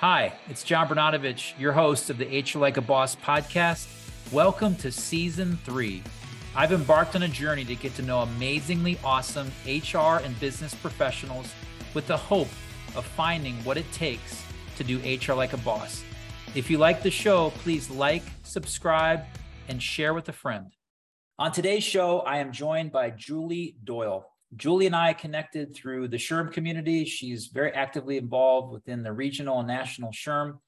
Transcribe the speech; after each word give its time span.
Hi, 0.00 0.34
it's 0.50 0.62
John 0.62 0.88
Bernatovich, 0.88 1.58
your 1.58 1.72
host 1.72 2.10
of 2.10 2.18
the 2.18 2.26
HR 2.26 2.58
Like 2.58 2.76
a 2.76 2.82
Boss 2.82 3.16
podcast. 3.16 3.88
Welcome 4.30 4.76
to 4.76 4.92
season 4.92 5.58
three. 5.64 6.02
I've 6.54 6.72
embarked 6.72 7.16
on 7.16 7.22
a 7.22 7.28
journey 7.28 7.64
to 7.64 7.74
get 7.74 7.94
to 7.94 8.02
know 8.02 8.20
amazingly 8.20 8.98
awesome 9.02 9.50
HR 9.64 10.18
and 10.22 10.38
business 10.38 10.74
professionals 10.74 11.50
with 11.94 12.06
the 12.08 12.16
hope 12.16 12.50
of 12.94 13.06
finding 13.06 13.54
what 13.64 13.78
it 13.78 13.90
takes 13.90 14.44
to 14.76 14.84
do 14.84 14.98
HR 14.98 15.32
like 15.32 15.54
a 15.54 15.58
boss. 15.58 16.04
If 16.54 16.68
you 16.68 16.76
like 16.76 17.02
the 17.02 17.10
show, 17.10 17.48
please 17.62 17.88
like, 17.88 18.24
subscribe, 18.42 19.24
and 19.66 19.82
share 19.82 20.12
with 20.12 20.28
a 20.28 20.34
friend. 20.34 20.74
On 21.38 21.52
today's 21.52 21.84
show, 21.84 22.20
I 22.20 22.36
am 22.36 22.52
joined 22.52 22.92
by 22.92 23.08
Julie 23.08 23.78
Doyle. 23.82 24.28
Julie 24.54 24.86
and 24.86 24.94
I 24.94 25.12
connected 25.12 25.74
through 25.74 26.08
the 26.08 26.16
SHRM 26.16 26.52
community. 26.52 27.04
She's 27.04 27.46
very 27.46 27.72
actively 27.72 28.16
involved 28.16 28.72
within 28.72 29.02
the 29.02 29.12
regional 29.12 29.58
and 29.58 29.68
national 29.68 30.12
SHRM. 30.12 30.58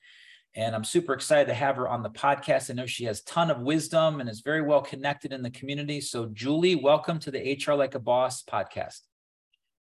And 0.57 0.75
I'm 0.75 0.83
super 0.83 1.13
excited 1.13 1.47
to 1.47 1.55
have 1.55 1.77
her 1.77 1.89
on 1.89 2.03
the 2.03 2.11
podcast. 2.11 2.71
I 2.71 2.75
know 2.75 2.87
she 2.87 3.05
has 3.05 3.21
a 3.21 3.25
ton 3.25 3.51
of 3.51 3.61
wisdom 3.61 4.21
and 4.21 4.29
is 4.29 4.41
very 4.41 4.63
well 4.63 4.81
connected 4.81 5.33
in 5.33 5.43
the 5.43 5.51
community. 5.51 6.01
So, 6.01 6.27
Julie, 6.33 6.75
welcome 6.75 7.21
to 7.21 7.31
the 7.31 7.57
HR 7.65 7.75
Like 7.75 7.95
a 7.95 8.01
Boss 8.01 8.43
podcast. 8.43 9.01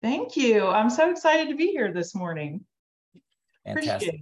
Thank 0.00 0.36
you. 0.36 0.66
I'm 0.66 0.88
so 0.88 1.10
excited 1.10 1.48
to 1.48 1.54
be 1.54 1.66
here 1.68 1.92
this 1.92 2.14
morning. 2.14 2.64
Fantastic. 3.66 4.20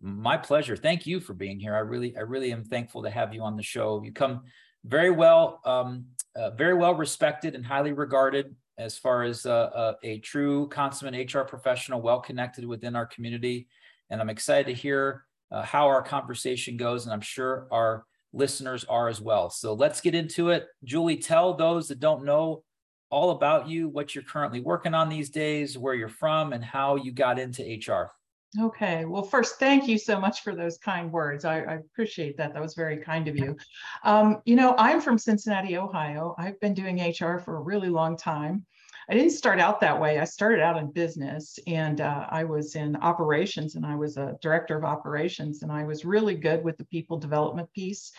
My 0.00 0.36
pleasure. 0.36 0.76
Thank 0.76 1.06
you 1.06 1.20
for 1.20 1.34
being 1.34 1.60
here. 1.60 1.74
I 1.74 1.80
really, 1.80 2.16
I 2.16 2.20
really 2.20 2.52
am 2.52 2.64
thankful 2.64 3.02
to 3.02 3.10
have 3.10 3.34
you 3.34 3.42
on 3.42 3.56
the 3.56 3.62
show. 3.62 4.02
You 4.02 4.12
come 4.12 4.44
very 4.84 5.10
well, 5.10 5.60
um, 5.64 6.06
uh, 6.34 6.50
very 6.50 6.74
well 6.74 6.94
respected 6.94 7.54
and 7.54 7.64
highly 7.64 7.92
regarded 7.92 8.54
as 8.78 8.98
far 8.98 9.22
as 9.22 9.46
uh, 9.46 9.94
a 10.02 10.18
true 10.18 10.68
consummate 10.68 11.32
HR 11.32 11.40
professional, 11.40 12.00
well 12.00 12.20
connected 12.20 12.64
within 12.64 12.96
our 12.96 13.06
community. 13.06 13.68
And 14.10 14.20
I'm 14.20 14.30
excited 14.30 14.66
to 14.66 14.74
hear 14.74 15.24
uh, 15.50 15.62
how 15.62 15.86
our 15.86 16.02
conversation 16.02 16.76
goes, 16.76 17.04
and 17.04 17.12
I'm 17.12 17.20
sure 17.20 17.68
our 17.70 18.04
listeners 18.32 18.84
are 18.84 19.08
as 19.08 19.20
well. 19.20 19.50
So 19.50 19.72
let's 19.72 20.00
get 20.00 20.14
into 20.14 20.50
it. 20.50 20.66
Julie, 20.84 21.16
tell 21.16 21.54
those 21.54 21.88
that 21.88 22.00
don't 22.00 22.24
know 22.24 22.62
all 23.10 23.30
about 23.30 23.68
you, 23.68 23.88
what 23.88 24.14
you're 24.14 24.24
currently 24.24 24.60
working 24.60 24.94
on 24.94 25.08
these 25.08 25.30
days, 25.30 25.78
where 25.78 25.94
you're 25.94 26.08
from, 26.08 26.52
and 26.52 26.64
how 26.64 26.96
you 26.96 27.12
got 27.12 27.38
into 27.38 27.62
HR. 27.62 28.10
Okay. 28.58 29.04
Well, 29.04 29.22
first, 29.22 29.58
thank 29.58 29.86
you 29.86 29.98
so 29.98 30.18
much 30.18 30.42
for 30.42 30.54
those 30.54 30.78
kind 30.78 31.12
words. 31.12 31.44
I, 31.44 31.60
I 31.60 31.74
appreciate 31.74 32.36
that. 32.38 32.54
That 32.54 32.62
was 32.62 32.74
very 32.74 32.96
kind 32.98 33.28
of 33.28 33.36
you. 33.36 33.56
Um, 34.02 34.40
you 34.44 34.56
know, 34.56 34.74
I'm 34.78 35.00
from 35.00 35.18
Cincinnati, 35.18 35.76
Ohio. 35.76 36.34
I've 36.38 36.58
been 36.60 36.72
doing 36.72 37.00
HR 37.00 37.38
for 37.38 37.56
a 37.56 37.60
really 37.60 37.90
long 37.90 38.16
time. 38.16 38.64
I 39.08 39.14
didn't 39.14 39.32
start 39.32 39.60
out 39.60 39.80
that 39.80 40.00
way. 40.00 40.18
I 40.18 40.24
started 40.24 40.60
out 40.60 40.78
in 40.78 40.90
business 40.90 41.58
and 41.66 42.00
uh, 42.00 42.26
I 42.28 42.44
was 42.44 42.74
in 42.74 42.96
operations 42.96 43.76
and 43.76 43.86
I 43.86 43.94
was 43.94 44.16
a 44.16 44.36
director 44.40 44.76
of 44.76 44.84
operations 44.84 45.62
and 45.62 45.70
I 45.70 45.84
was 45.84 46.04
really 46.04 46.34
good 46.34 46.64
with 46.64 46.76
the 46.76 46.86
people 46.86 47.18
development 47.18 47.72
piece. 47.72 48.12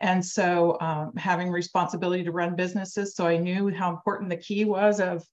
And 0.00 0.24
so 0.24 0.78
um, 0.80 1.14
having 1.16 1.50
responsibility 1.50 2.24
to 2.24 2.32
run 2.32 2.56
businesses. 2.56 3.14
So 3.14 3.26
I 3.26 3.36
knew 3.36 3.68
how 3.68 3.90
important 3.90 4.30
the 4.30 4.36
key 4.36 4.64
was 4.64 4.98
of 4.98 5.26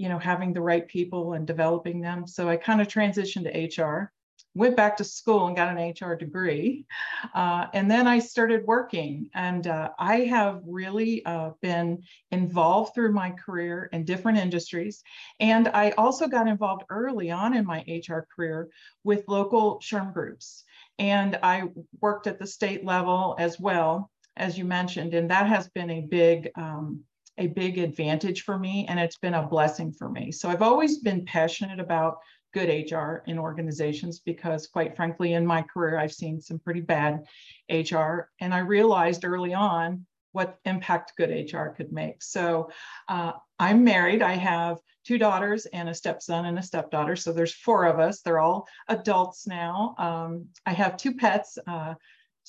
you 0.00 0.08
know, 0.08 0.18
having 0.18 0.54
the 0.54 0.62
right 0.62 0.88
people 0.88 1.34
and 1.34 1.46
developing 1.46 2.00
them. 2.00 2.26
So 2.26 2.48
I 2.48 2.56
kind 2.56 2.80
of 2.80 2.88
transitioned 2.88 3.44
to 3.44 3.82
HR, 3.82 4.10
went 4.54 4.74
back 4.74 4.96
to 4.96 5.04
school 5.04 5.46
and 5.46 5.54
got 5.54 5.76
an 5.76 5.92
HR 5.92 6.14
degree. 6.16 6.86
Uh, 7.34 7.66
and 7.74 7.90
then 7.90 8.06
I 8.06 8.18
started 8.18 8.64
working. 8.64 9.28
And 9.34 9.66
uh, 9.66 9.90
I 9.98 10.20
have 10.20 10.62
really 10.66 11.22
uh, 11.26 11.50
been 11.60 12.02
involved 12.30 12.94
through 12.94 13.12
my 13.12 13.32
career 13.32 13.90
in 13.92 14.06
different 14.06 14.38
industries. 14.38 15.02
And 15.38 15.68
I 15.68 15.90
also 15.98 16.28
got 16.28 16.48
involved 16.48 16.84
early 16.88 17.30
on 17.30 17.54
in 17.54 17.66
my 17.66 17.84
HR 17.86 18.26
career 18.34 18.70
with 19.04 19.28
local 19.28 19.80
SHRM 19.80 20.14
groups. 20.14 20.64
And 20.98 21.38
I 21.42 21.64
worked 22.00 22.26
at 22.26 22.38
the 22.38 22.46
state 22.46 22.86
level 22.86 23.36
as 23.38 23.60
well, 23.60 24.10
as 24.34 24.56
you 24.56 24.64
mentioned. 24.64 25.12
And 25.12 25.30
that 25.30 25.46
has 25.46 25.68
been 25.68 25.90
a 25.90 26.00
big 26.00 26.50
um, 26.56 27.04
a 27.38 27.48
big 27.48 27.78
advantage 27.78 28.42
for 28.42 28.58
me 28.58 28.86
and 28.88 28.98
it's 29.00 29.18
been 29.18 29.34
a 29.34 29.46
blessing 29.46 29.92
for 29.92 30.08
me. 30.08 30.30
So 30.32 30.48
I've 30.48 30.62
always 30.62 30.98
been 30.98 31.24
passionate 31.24 31.80
about 31.80 32.18
good 32.52 32.90
HR 32.90 33.22
in 33.26 33.38
organizations 33.38 34.18
because 34.18 34.66
quite 34.66 34.96
frankly 34.96 35.34
in 35.34 35.46
my 35.46 35.62
career 35.62 35.98
I've 35.98 36.12
seen 36.12 36.40
some 36.40 36.58
pretty 36.58 36.80
bad 36.80 37.24
HR 37.70 38.28
and 38.40 38.52
I 38.52 38.58
realized 38.58 39.24
early 39.24 39.54
on 39.54 40.06
what 40.32 40.58
impact 40.64 41.14
good 41.16 41.30
HR 41.30 41.68
could 41.68 41.92
make. 41.92 42.22
So 42.22 42.70
uh, 43.08 43.32
I'm 43.58 43.84
married. 43.84 44.22
I 44.22 44.34
have 44.34 44.78
two 45.04 45.18
daughters 45.18 45.66
and 45.66 45.88
a 45.88 45.94
stepson 45.94 46.44
and 46.44 46.58
a 46.58 46.62
stepdaughter. 46.62 47.16
So 47.16 47.32
there's 47.32 47.54
four 47.54 47.84
of 47.84 47.98
us. 47.98 48.20
They're 48.20 48.38
all 48.38 48.68
adults 48.88 49.46
now. 49.46 49.94
Um, 49.98 50.46
I 50.66 50.72
have 50.72 50.96
two 50.96 51.14
pets. 51.14 51.58
Uh, 51.66 51.94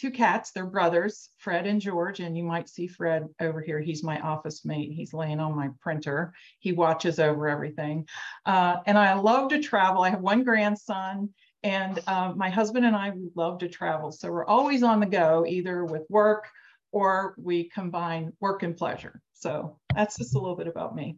two 0.02 0.10
cats. 0.12 0.52
They're 0.52 0.66
brothers, 0.66 1.30
Fred 1.38 1.68
and 1.68 1.80
George. 1.80 2.20
And 2.20 2.36
you 2.36 2.44
might 2.44 2.68
see 2.68 2.88
Fred 2.88 3.28
over 3.40 3.62
here. 3.62 3.80
He's 3.80 4.04
my 4.04 4.20
office 4.20 4.66
mate. 4.66 4.92
He's 4.92 5.14
laying 5.14 5.40
on 5.40 5.56
my 5.56 5.70
printer. 5.80 6.34
He 6.60 6.72
watches 6.72 7.20
over 7.20 7.48
everything. 7.48 8.08
Uh, 8.46 8.78
and 8.88 8.98
I 8.98 9.14
love 9.14 9.50
to 9.50 9.62
travel. 9.62 10.02
I 10.02 10.10
have 10.10 10.22
one 10.22 10.44
grandson. 10.44 11.30
And 11.64 12.00
uh, 12.08 12.34
my 12.36 12.50
husband 12.50 12.88
and 12.88 12.96
I 12.96 13.12
love 13.36 13.60
to 13.60 13.70
travel. 13.70 14.12
So 14.12 14.32
we're 14.32 14.48
always 14.48 14.82
on 14.82 15.00
the 15.00 15.06
go, 15.06 15.46
either 15.48 15.86
with 15.86 16.02
work 16.10 16.48
or 16.92 17.36
we 17.38 17.70
combine 17.70 18.34
work 18.40 18.64
and 18.64 18.76
pleasure. 18.76 19.22
So 19.34 19.78
that's 19.96 20.18
just 20.18 20.36
a 20.36 20.40
little 20.40 20.56
bit 20.56 20.68
about 20.68 20.96
me. 20.96 21.18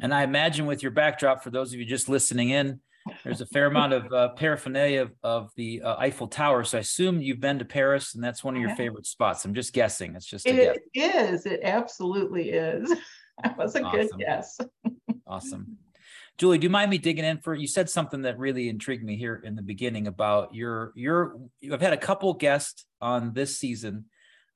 And 0.00 0.14
I 0.14 0.22
imagine 0.22 0.66
with 0.66 0.84
your 0.84 0.92
backdrop, 0.92 1.42
for 1.42 1.50
those 1.50 1.72
of 1.72 1.80
you 1.80 1.84
just 1.84 2.08
listening 2.08 2.50
in, 2.50 2.80
there's 3.24 3.40
a 3.40 3.46
fair 3.46 3.66
amount 3.66 3.92
of 3.92 4.12
uh, 4.12 4.28
paraphernalia 4.30 5.02
of, 5.02 5.12
of 5.22 5.50
the 5.56 5.82
uh, 5.82 5.96
Eiffel 5.98 6.28
Tower. 6.28 6.64
So 6.64 6.78
I 6.78 6.80
assume 6.80 7.20
you've 7.20 7.40
been 7.40 7.58
to 7.58 7.64
Paris 7.64 8.14
and 8.14 8.22
that's 8.22 8.42
one 8.42 8.56
of 8.56 8.62
your 8.62 8.74
favorite 8.76 9.06
spots. 9.06 9.44
I'm 9.44 9.54
just 9.54 9.72
guessing. 9.72 10.14
It's 10.14 10.26
just 10.26 10.46
a 10.46 10.54
yes, 10.54 10.76
it 10.94 11.00
is. 11.00 11.46
It 11.46 11.60
absolutely 11.62 12.50
is. 12.50 12.92
That 13.44 13.56
was 13.56 13.76
a 13.76 13.82
awesome. 13.84 14.00
good 14.00 14.10
guess. 14.18 14.58
awesome. 15.24 15.78
Julie, 16.38 16.58
do 16.58 16.64
you 16.64 16.70
mind 16.70 16.90
me 16.90 16.98
digging 16.98 17.24
in 17.24 17.38
for 17.38 17.54
you 17.54 17.66
said 17.66 17.90
something 17.90 18.22
that 18.22 18.38
really 18.38 18.68
intrigued 18.68 19.04
me 19.04 19.16
here 19.16 19.40
in 19.44 19.54
the 19.54 19.62
beginning 19.62 20.06
about 20.08 20.54
your 20.54 20.92
your 20.96 21.36
I've 21.72 21.80
had 21.80 21.92
a 21.92 21.96
couple 21.96 22.34
guests 22.34 22.84
on 23.00 23.32
this 23.34 23.56
season 23.58 24.06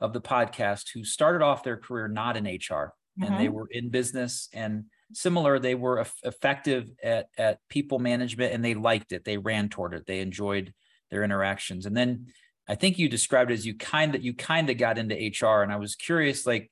of 0.01 0.13
the 0.13 0.21
podcast 0.21 0.91
who 0.93 1.05
started 1.05 1.43
off 1.43 1.63
their 1.63 1.77
career 1.77 2.09
not 2.09 2.37
in 2.37 2.45
HR 2.45 2.49
mm-hmm. 2.49 3.25
and 3.25 3.39
they 3.39 3.47
mm-hmm. 3.47 3.55
were 3.55 3.69
in 3.71 3.91
business 3.91 4.49
and 4.53 4.85
similar 5.13 5.59
they 5.59 5.75
were 5.75 6.05
effective 6.23 6.91
at 7.03 7.29
at 7.39 7.59
people 7.69 7.99
management 7.99 8.53
and 8.53 8.65
they 8.65 8.75
liked 8.75 9.13
it. 9.13 9.25
They 9.25 9.39
ran 9.39 9.69
toward 9.69 9.95
it. 9.95 10.07
They 10.07 10.21
enjoyed 10.21 10.73
their 11.11 11.25
interactions. 11.25 11.87
And 11.87 11.97
then 11.97 12.27
i 12.69 12.77
think 12.77 12.97
you 12.97 13.09
described 13.09 13.51
it 13.51 13.55
as 13.55 13.67
you 13.67 13.75
kind 13.75 14.15
of 14.15 14.23
you 14.23 14.33
kind 14.33 14.71
of 14.71 14.79
got 14.79 14.97
into 14.97 15.17
hr 15.17 15.63
and 15.63 15.73
i 15.73 15.77
was 15.77 15.97
curious 15.97 16.47
like 16.47 16.71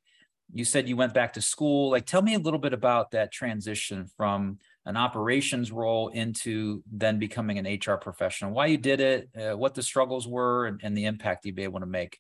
you 0.53 0.65
said 0.65 0.89
you 0.89 0.97
went 0.97 1.15
back 1.15 1.35
to 1.35 1.43
school. 1.43 1.91
Like 1.91 2.07
tell 2.07 2.23
me 2.23 2.35
a 2.35 2.39
little 2.39 2.59
bit 2.59 2.73
about 2.73 3.13
that 3.13 3.33
transition 3.33 4.07
from 4.17 4.59
an 4.87 4.97
operations 4.97 5.71
role 5.71 6.09
into 6.09 6.83
then 6.91 7.19
becoming 7.19 7.59
an 7.59 7.79
hr 7.85 7.97
professional. 7.97 8.53
Why 8.53 8.67
you 8.67 8.79
did 8.79 9.01
it 9.01 9.29
uh, 9.39 9.57
what 9.57 9.75
the 9.75 9.83
struggles 9.83 10.27
were 10.27 10.67
and, 10.67 10.81
and 10.83 10.97
the 10.97 11.07
impact 11.07 11.45
you'd 11.45 11.55
be 11.55 11.65
able 11.65 11.81
to 11.81 11.87
make. 11.87 12.19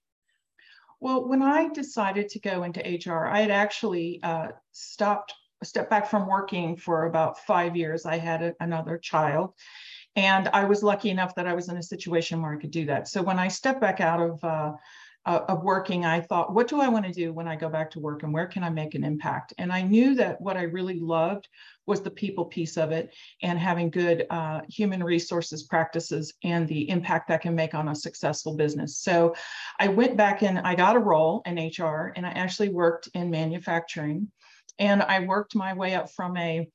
Well, 1.00 1.26
when 1.26 1.42
I 1.42 1.69
decided 1.69 2.28
to 2.30 2.41
go 2.41 2.62
into 2.62 2.80
HR, 2.80 3.26
I 3.26 3.41
had 3.41 3.50
actually 3.50 4.20
uh, 4.22 4.48
stopped 4.72 5.32
stepped 5.62 5.91
back 5.91 6.09
from 6.09 6.26
working 6.26 6.76
for 6.76 7.06
about 7.06 7.41
five 7.41 7.76
years. 7.76 8.06
I 8.06 8.19
had 8.19 8.43
a, 8.43 8.54
another 8.60 8.98
child. 8.98 9.54
And 10.16 10.48
I 10.48 10.65
was 10.65 10.82
lucky 10.82 11.10
enough 11.10 11.34
that 11.37 11.47
I 11.47 11.54
was 11.54 11.69
in 11.69 11.76
a 11.76 11.82
situation 11.82 12.43
where 12.43 12.53
I 12.53 12.60
could 12.60 12.72
do 12.72 12.87
that. 12.87 13.09
So 13.09 13.22
when 13.22 13.38
I 13.38 13.48
stepped 13.48 13.81
back 13.81 14.00
out 14.00 14.21
of 14.21 14.43
uh, 14.43 14.72
of 15.26 15.62
working, 15.62 16.04
I 16.04 16.21
thought, 16.21 16.54
what 16.54 16.66
do 16.66 16.81
I 16.81 16.88
want 16.88 17.04
to 17.04 17.12
do 17.12 17.32
when 17.32 17.47
I 17.47 17.54
go 17.54 17.69
back 17.69 17.91
to 17.91 18.00
work 18.00 18.22
and 18.22 18.32
where 18.32 18.47
can 18.47 18.65
I 18.65 18.71
make 18.71 18.94
an 18.94 19.04
impact? 19.04 19.53
And 19.59 19.71
I 19.71 19.82
knew 19.82 20.15
that 20.15 20.41
what 20.41 20.56
I 20.56 20.62
really 20.62 20.98
loved 20.98 21.47
was 21.87 22.00
the 22.00 22.10
people 22.10 22.47
piece 22.47 22.78
of 22.78 22.91
it 22.91 23.15
and 23.42 23.59
having 23.59 23.91
good 23.91 24.27
uh, 24.30 24.63
human 24.68 25.04
resources 25.04 25.65
practices 25.65 26.33
and 26.42 26.66
the 26.66 26.89
impact 26.89 27.28
that 27.28 27.42
can 27.42 27.54
make 27.54 27.74
on 27.74 27.89
a 27.89 27.95
successful 27.95 28.56
business. 28.56 28.98
So 28.98 29.34
I 29.78 29.89
went 29.89 30.16
back 30.16 30.42
and 30.42 30.59
I 30.59 30.74
got 30.74 30.97
a 30.97 31.01
role 31.01 31.42
in 31.45 31.56
HR 31.56 32.13
and 32.16 32.24
I 32.24 32.30
actually 32.30 32.71
worked 32.71 33.10
in 33.13 33.30
manufacturing. 33.30 34.28
And 34.80 35.03
I 35.03 35.21
worked 35.21 35.54
my 35.54 35.74
way 35.74 35.94
up 35.94 36.10
from 36.10 36.36
a 36.38 36.66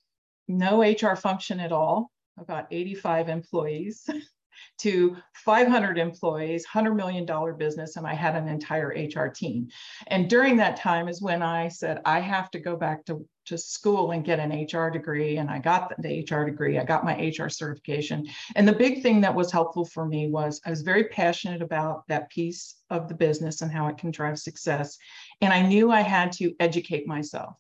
no 0.48 0.82
HR 0.84 1.16
function 1.16 1.60
at 1.60 1.72
all, 1.72 2.12
about 2.38 2.68
85 2.70 3.30
employees, 3.30 4.08
to 4.80 5.18
500 5.44 5.98
employees, 5.98 6.66
$100 6.68 6.96
million 6.96 7.26
business, 7.58 7.98
and 7.98 8.06
I 8.06 8.14
had 8.14 8.36
an 8.36 8.48
entire 8.48 8.90
HR 8.90 9.28
team. 9.28 9.70
And 10.08 10.30
during 10.30 10.56
that 10.58 10.78
time 10.78 11.08
is 11.08 11.22
when 11.22 11.42
I 11.42 11.68
said, 11.68 12.00
I 12.06 12.20
have 12.20 12.52
to 12.52 12.60
go 12.60 12.76
back 12.76 13.06
to, 13.06 13.28
to 13.48 13.58
school 13.58 14.12
and 14.12 14.24
get 14.24 14.40
an 14.40 14.52
HR 14.52 14.90
degree. 14.90 15.38
And 15.38 15.50
I 15.50 15.60
got 15.60 15.94
the 16.00 16.26
HR 16.30 16.46
degree, 16.46 16.78
I 16.78 16.84
got 16.84 17.06
my 17.06 17.16
HR 17.16 17.50
certification. 17.50 18.28
And 18.56 18.68
the 18.68 18.74
big 18.74 19.02
thing 19.02 19.22
that 19.22 19.36
was 19.36 19.52
helpful 19.52 19.86
for 19.86 20.06
me 20.06 20.30
was 20.30 20.62
I 20.66 20.70
was 20.70 20.84
very 20.84 21.06
passionate 21.06 21.62
about 21.62 22.08
that 22.08 22.30
piece 22.30 22.76
of 22.90 23.08
the 23.08 23.16
business 23.16 23.62
and 23.62 23.72
how 23.72 23.88
it 23.88 23.98
can 23.98 24.12
drive 24.12 24.40
success. 24.40 24.98
And 25.42 25.52
I 25.52 25.62
knew 25.62 25.92
I 25.92 26.02
had 26.02 26.32
to 26.34 26.54
educate 26.60 27.08
myself. 27.08 27.56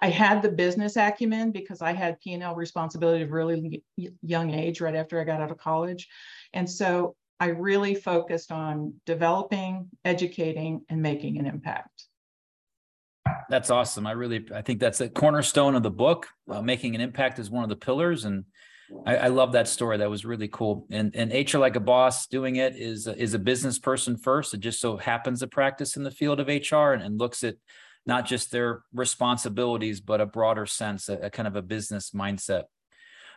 I 0.00 0.08
had 0.08 0.42
the 0.42 0.50
business 0.50 0.96
acumen 0.96 1.50
because 1.52 1.82
I 1.82 1.92
had 1.92 2.20
P&L 2.20 2.54
responsibility 2.54 3.22
at 3.22 3.28
a 3.28 3.32
really 3.32 3.82
young 4.22 4.50
age, 4.50 4.80
right 4.80 4.94
after 4.94 5.20
I 5.20 5.24
got 5.24 5.40
out 5.40 5.50
of 5.50 5.58
college. 5.58 6.08
And 6.52 6.68
so 6.68 7.16
I 7.38 7.46
really 7.46 7.94
focused 7.94 8.52
on 8.52 8.94
developing, 9.06 9.88
educating, 10.04 10.82
and 10.88 11.00
making 11.00 11.38
an 11.38 11.46
impact. 11.46 12.04
That's 13.48 13.70
awesome. 13.70 14.06
I 14.06 14.12
really, 14.12 14.46
I 14.54 14.62
think 14.62 14.80
that's 14.80 14.98
the 14.98 15.08
cornerstone 15.08 15.74
of 15.74 15.82
the 15.82 15.90
book. 15.90 16.28
Uh, 16.48 16.62
making 16.62 16.94
an 16.94 17.00
impact 17.00 17.38
is 17.38 17.50
one 17.50 17.62
of 17.62 17.70
the 17.70 17.76
pillars, 17.76 18.24
and 18.24 18.44
I, 19.06 19.16
I, 19.16 19.28
love 19.28 19.52
that 19.52 19.68
story. 19.68 19.98
That 19.98 20.10
was 20.10 20.24
really 20.24 20.48
cool. 20.48 20.86
And 20.90 21.14
and 21.14 21.32
HR 21.32 21.58
like 21.58 21.76
a 21.76 21.80
boss 21.80 22.26
doing 22.26 22.56
it 22.56 22.76
is 22.76 23.06
is 23.06 23.34
a 23.34 23.38
business 23.38 23.78
person 23.78 24.16
first. 24.16 24.54
It 24.54 24.60
just 24.60 24.80
so 24.80 24.96
happens 24.96 25.40
to 25.40 25.46
practice 25.46 25.96
in 25.96 26.02
the 26.02 26.10
field 26.10 26.40
of 26.40 26.48
HR 26.48 26.92
and, 26.92 27.02
and 27.02 27.18
looks 27.18 27.44
at 27.44 27.56
not 28.10 28.26
just 28.26 28.50
their 28.50 28.82
responsibilities, 28.92 30.00
but 30.00 30.20
a 30.20 30.26
broader 30.26 30.66
sense, 30.66 31.08
a, 31.08 31.14
a 31.14 31.30
kind 31.30 31.46
of 31.46 31.54
a 31.54 31.62
business 31.62 32.10
mindset. 32.10 32.64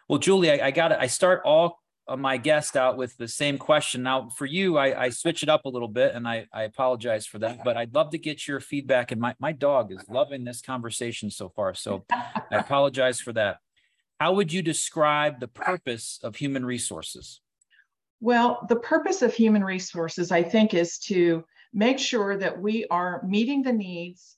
Well, 0.10 0.18
Julie, 0.18 0.50
I, 0.50 0.68
I 0.68 0.72
got 0.72 0.92
it. 0.92 0.98
I 1.00 1.06
start 1.06 1.44
all 1.46 1.78
my 2.18 2.38
guest 2.38 2.76
out 2.76 2.98
with 2.98 3.16
the 3.18 3.28
same 3.28 3.60
question. 3.60 4.02
Now, 4.02 4.30
for 4.30 4.48
you, 4.48 4.78
I, 4.78 5.04
I 5.04 5.10
switch 5.10 5.44
it 5.44 5.48
up 5.48 5.66
a 5.66 5.70
little 5.70 5.88
bit, 5.88 6.16
and 6.16 6.28
I, 6.28 6.48
I 6.52 6.64
apologize 6.64 7.28
for 7.28 7.38
that. 7.40 7.64
But 7.64 7.78
I'd 7.78 7.94
love 7.94 8.10
to 8.10 8.18
get 8.18 8.48
your 8.48 8.60
feedback. 8.60 9.12
And 9.12 9.22
my 9.22 9.36
my 9.40 9.52
dog 9.52 9.92
is 9.92 10.04
loving 10.10 10.44
this 10.44 10.62
conversation 10.62 11.30
so 11.30 11.50
far, 11.50 11.76
so 11.76 12.04
I 12.12 12.58
apologize 12.66 13.22
for 13.22 13.32
that. 13.34 13.60
How 14.20 14.34
would 14.34 14.52
you 14.52 14.64
describe 14.64 15.40
the 15.40 15.48
purpose 15.48 16.20
of 16.24 16.36
human 16.36 16.66
resources? 16.66 17.42
Well, 18.20 18.66
the 18.70 18.78
purpose 18.78 19.22
of 19.22 19.34
human 19.34 19.64
resources, 19.64 20.32
I 20.32 20.42
think, 20.42 20.74
is 20.74 20.98
to 21.10 21.46
make 21.74 22.00
sure 22.00 22.38
that 22.38 22.60
we 22.60 22.86
are 22.90 23.22
meeting 23.24 23.62
the 23.62 23.74
needs 23.74 24.38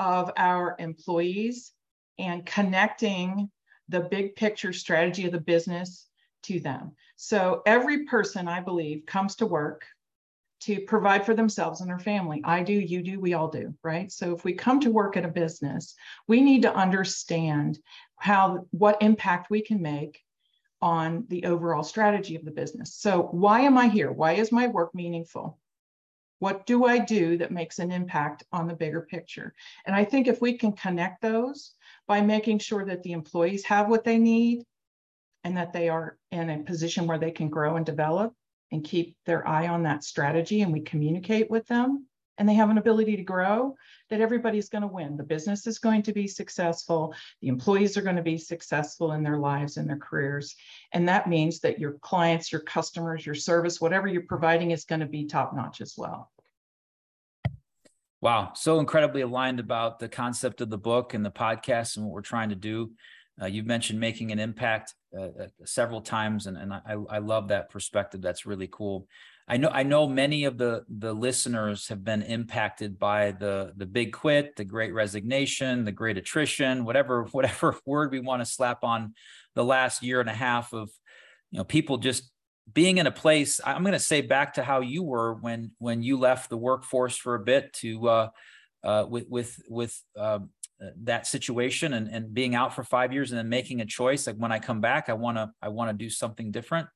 of 0.00 0.32
our 0.38 0.76
employees 0.78 1.72
and 2.18 2.46
connecting 2.46 3.50
the 3.90 4.00
big 4.00 4.34
picture 4.34 4.72
strategy 4.72 5.26
of 5.26 5.32
the 5.32 5.40
business 5.40 6.06
to 6.44 6.58
them. 6.58 6.92
So 7.16 7.60
every 7.66 8.06
person, 8.06 8.48
I 8.48 8.60
believe, 8.60 9.04
comes 9.04 9.36
to 9.36 9.46
work 9.46 9.84
to 10.60 10.80
provide 10.80 11.26
for 11.26 11.34
themselves 11.34 11.82
and 11.82 11.90
their 11.90 11.98
family. 11.98 12.40
I 12.44 12.62
do, 12.62 12.72
you 12.72 13.02
do, 13.02 13.20
we 13.20 13.34
all 13.34 13.48
do, 13.48 13.74
right? 13.82 14.10
So 14.10 14.34
if 14.34 14.42
we 14.42 14.54
come 14.54 14.80
to 14.80 14.90
work 14.90 15.18
at 15.18 15.24
a 15.26 15.28
business, 15.28 15.94
we 16.26 16.40
need 16.40 16.62
to 16.62 16.74
understand 16.74 17.78
how 18.16 18.66
what 18.70 19.02
impact 19.02 19.50
we 19.50 19.60
can 19.60 19.82
make 19.82 20.22
on 20.80 21.26
the 21.28 21.44
overall 21.44 21.82
strategy 21.82 22.36
of 22.36 22.44
the 22.46 22.50
business. 22.50 22.94
So 22.94 23.28
why 23.32 23.60
am 23.60 23.76
I 23.76 23.88
here? 23.88 24.10
Why 24.10 24.32
is 24.32 24.50
my 24.50 24.66
work 24.66 24.94
meaningful? 24.94 25.58
What 26.40 26.66
do 26.66 26.86
I 26.86 26.98
do 26.98 27.36
that 27.38 27.52
makes 27.52 27.78
an 27.78 27.92
impact 27.92 28.44
on 28.50 28.66
the 28.66 28.74
bigger 28.74 29.02
picture? 29.02 29.54
And 29.86 29.94
I 29.94 30.04
think 30.04 30.26
if 30.26 30.40
we 30.40 30.58
can 30.58 30.72
connect 30.72 31.22
those 31.22 31.74
by 32.08 32.22
making 32.22 32.58
sure 32.58 32.84
that 32.86 33.02
the 33.02 33.12
employees 33.12 33.64
have 33.66 33.88
what 33.88 34.04
they 34.04 34.18
need 34.18 34.64
and 35.44 35.56
that 35.56 35.72
they 35.72 35.88
are 35.88 36.18
in 36.32 36.50
a 36.50 36.62
position 36.62 37.06
where 37.06 37.18
they 37.18 37.30
can 37.30 37.48
grow 37.50 37.76
and 37.76 37.86
develop 37.86 38.34
and 38.72 38.82
keep 38.82 39.16
their 39.26 39.46
eye 39.46 39.68
on 39.68 39.82
that 39.82 40.02
strategy 40.02 40.62
and 40.62 40.72
we 40.72 40.80
communicate 40.80 41.50
with 41.50 41.66
them 41.66 42.06
and 42.40 42.48
they 42.48 42.54
have 42.54 42.70
an 42.70 42.78
ability 42.78 43.16
to 43.16 43.22
grow, 43.22 43.76
that 44.08 44.22
everybody's 44.22 44.70
going 44.70 44.80
to 44.80 44.88
win. 44.88 45.18
The 45.18 45.22
business 45.22 45.66
is 45.66 45.78
going 45.78 46.02
to 46.04 46.12
be 46.14 46.26
successful. 46.26 47.14
The 47.42 47.48
employees 47.48 47.98
are 47.98 48.02
going 48.02 48.16
to 48.16 48.22
be 48.22 48.38
successful 48.38 49.12
in 49.12 49.22
their 49.22 49.36
lives 49.36 49.76
and 49.76 49.86
their 49.86 49.98
careers. 49.98 50.56
And 50.94 51.06
that 51.06 51.28
means 51.28 51.60
that 51.60 51.78
your 51.78 51.98
clients, 52.00 52.50
your 52.50 52.62
customers, 52.62 53.26
your 53.26 53.34
service, 53.34 53.78
whatever 53.78 54.08
you're 54.08 54.22
providing 54.22 54.70
is 54.70 54.86
going 54.86 55.00
to 55.02 55.06
be 55.06 55.26
top 55.26 55.54
notch 55.54 55.82
as 55.82 55.94
well. 55.98 56.30
Wow, 58.22 58.52
so 58.54 58.80
incredibly 58.80 59.20
aligned 59.20 59.60
about 59.60 59.98
the 59.98 60.08
concept 60.08 60.62
of 60.62 60.70
the 60.70 60.78
book 60.78 61.12
and 61.12 61.24
the 61.24 61.30
podcast 61.30 61.98
and 61.98 62.06
what 62.06 62.14
we're 62.14 62.22
trying 62.22 62.48
to 62.48 62.56
do. 62.56 62.92
Uh, 63.40 63.46
you've 63.46 63.66
mentioned 63.66 64.00
making 64.00 64.32
an 64.32 64.38
impact 64.38 64.94
uh, 65.16 65.22
uh 65.22 65.46
several 65.64 66.00
times, 66.00 66.46
and, 66.46 66.56
and 66.56 66.72
I, 66.72 66.96
I 67.08 67.18
love 67.18 67.48
that 67.48 67.70
perspective. 67.70 68.20
That's 68.20 68.44
really 68.44 68.68
cool. 68.70 69.08
I 69.50 69.56
know 69.56 69.68
I 69.68 69.82
know 69.82 70.06
many 70.06 70.44
of 70.44 70.58
the 70.58 70.84
the 70.88 71.12
listeners 71.12 71.88
have 71.88 72.04
been 72.04 72.22
impacted 72.22 73.00
by 73.00 73.32
the 73.32 73.72
the 73.76 73.84
big 73.84 74.12
quit, 74.12 74.54
the 74.54 74.64
great 74.64 74.94
resignation, 74.94 75.84
the 75.84 75.90
great 75.90 76.16
attrition, 76.16 76.84
whatever 76.84 77.24
whatever 77.32 77.76
word 77.84 78.12
we 78.12 78.20
want 78.20 78.42
to 78.42 78.46
slap 78.46 78.84
on 78.84 79.14
the 79.56 79.64
last 79.64 80.04
year 80.04 80.20
and 80.20 80.30
a 80.30 80.34
half 80.34 80.72
of 80.72 80.88
you 81.50 81.58
know 81.58 81.64
people 81.64 81.98
just 81.98 82.30
being 82.72 82.98
in 82.98 83.06
a 83.08 83.10
place 83.10 83.60
i'm 83.64 83.82
going 83.82 83.92
to 83.92 83.98
say 83.98 84.20
back 84.20 84.54
to 84.54 84.62
how 84.62 84.80
you 84.80 85.02
were 85.02 85.34
when 85.34 85.72
when 85.78 86.04
you 86.04 86.16
left 86.16 86.48
the 86.48 86.56
workforce 86.56 87.16
for 87.16 87.34
a 87.34 87.40
bit 87.40 87.72
to 87.72 88.08
uh, 88.08 88.28
uh, 88.84 89.04
with 89.08 89.26
with 89.28 89.60
with 89.68 90.00
uh, 90.16 90.38
that 91.02 91.26
situation 91.26 91.92
and 91.94 92.08
and 92.08 92.32
being 92.32 92.54
out 92.54 92.72
for 92.72 92.84
five 92.84 93.12
years 93.12 93.32
and 93.32 93.38
then 93.38 93.48
making 93.48 93.80
a 93.80 93.86
choice 93.86 94.28
like 94.28 94.36
when 94.36 94.52
i 94.52 94.58
come 94.60 94.80
back 94.80 95.08
i 95.08 95.12
want 95.12 95.36
to 95.36 95.50
i 95.60 95.68
want 95.68 95.90
to 95.90 96.04
do 96.04 96.08
something 96.08 96.52
different 96.52 96.86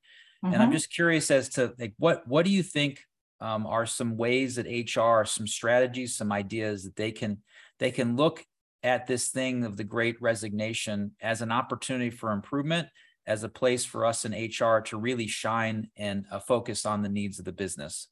Mm-hmm. 0.45 0.53
And 0.53 0.63
I'm 0.63 0.69
mm-hmm. 0.69 0.77
just 0.77 0.93
curious 0.93 1.31
as 1.31 1.49
to 1.51 1.75
like 1.79 1.95
what 1.99 2.27
what 2.29 2.45
do 2.45 2.51
you 2.51 2.63
think 2.63 3.01
um, 3.41 3.67
are 3.67 3.87
some 3.87 4.17
ways 4.17 4.57
that 4.57 4.67
HR, 4.67 5.25
some 5.25 5.47
strategies, 5.47 6.17
some 6.17 6.33
ideas 6.33 6.85
that 6.85 6.97
they 6.97 7.13
can 7.13 7.39
they 7.79 7.91
can 7.91 8.17
look 8.17 8.45
at 8.83 9.07
this 9.07 9.29
thing 9.29 9.65
of 9.65 9.77
the 9.77 9.85
great 9.85 10.21
resignation 10.21 11.13
as 11.23 11.41
an 11.41 11.51
opportunity 11.51 12.11
for 12.11 12.33
improvement, 12.33 12.89
as 13.27 13.43
a 13.43 13.49
place 13.49 13.85
for 13.85 14.05
us 14.05 14.25
in 14.25 14.33
HR 14.33 14.81
to 14.83 14.99
really 14.99 15.27
shine 15.27 15.89
and 15.97 16.27
uh, 16.31 16.39
focus 16.39 16.85
on 16.85 17.03
the 17.03 17.09
needs 17.09 17.39
of 17.39 17.47
the 17.47 17.53
business? 17.53 18.09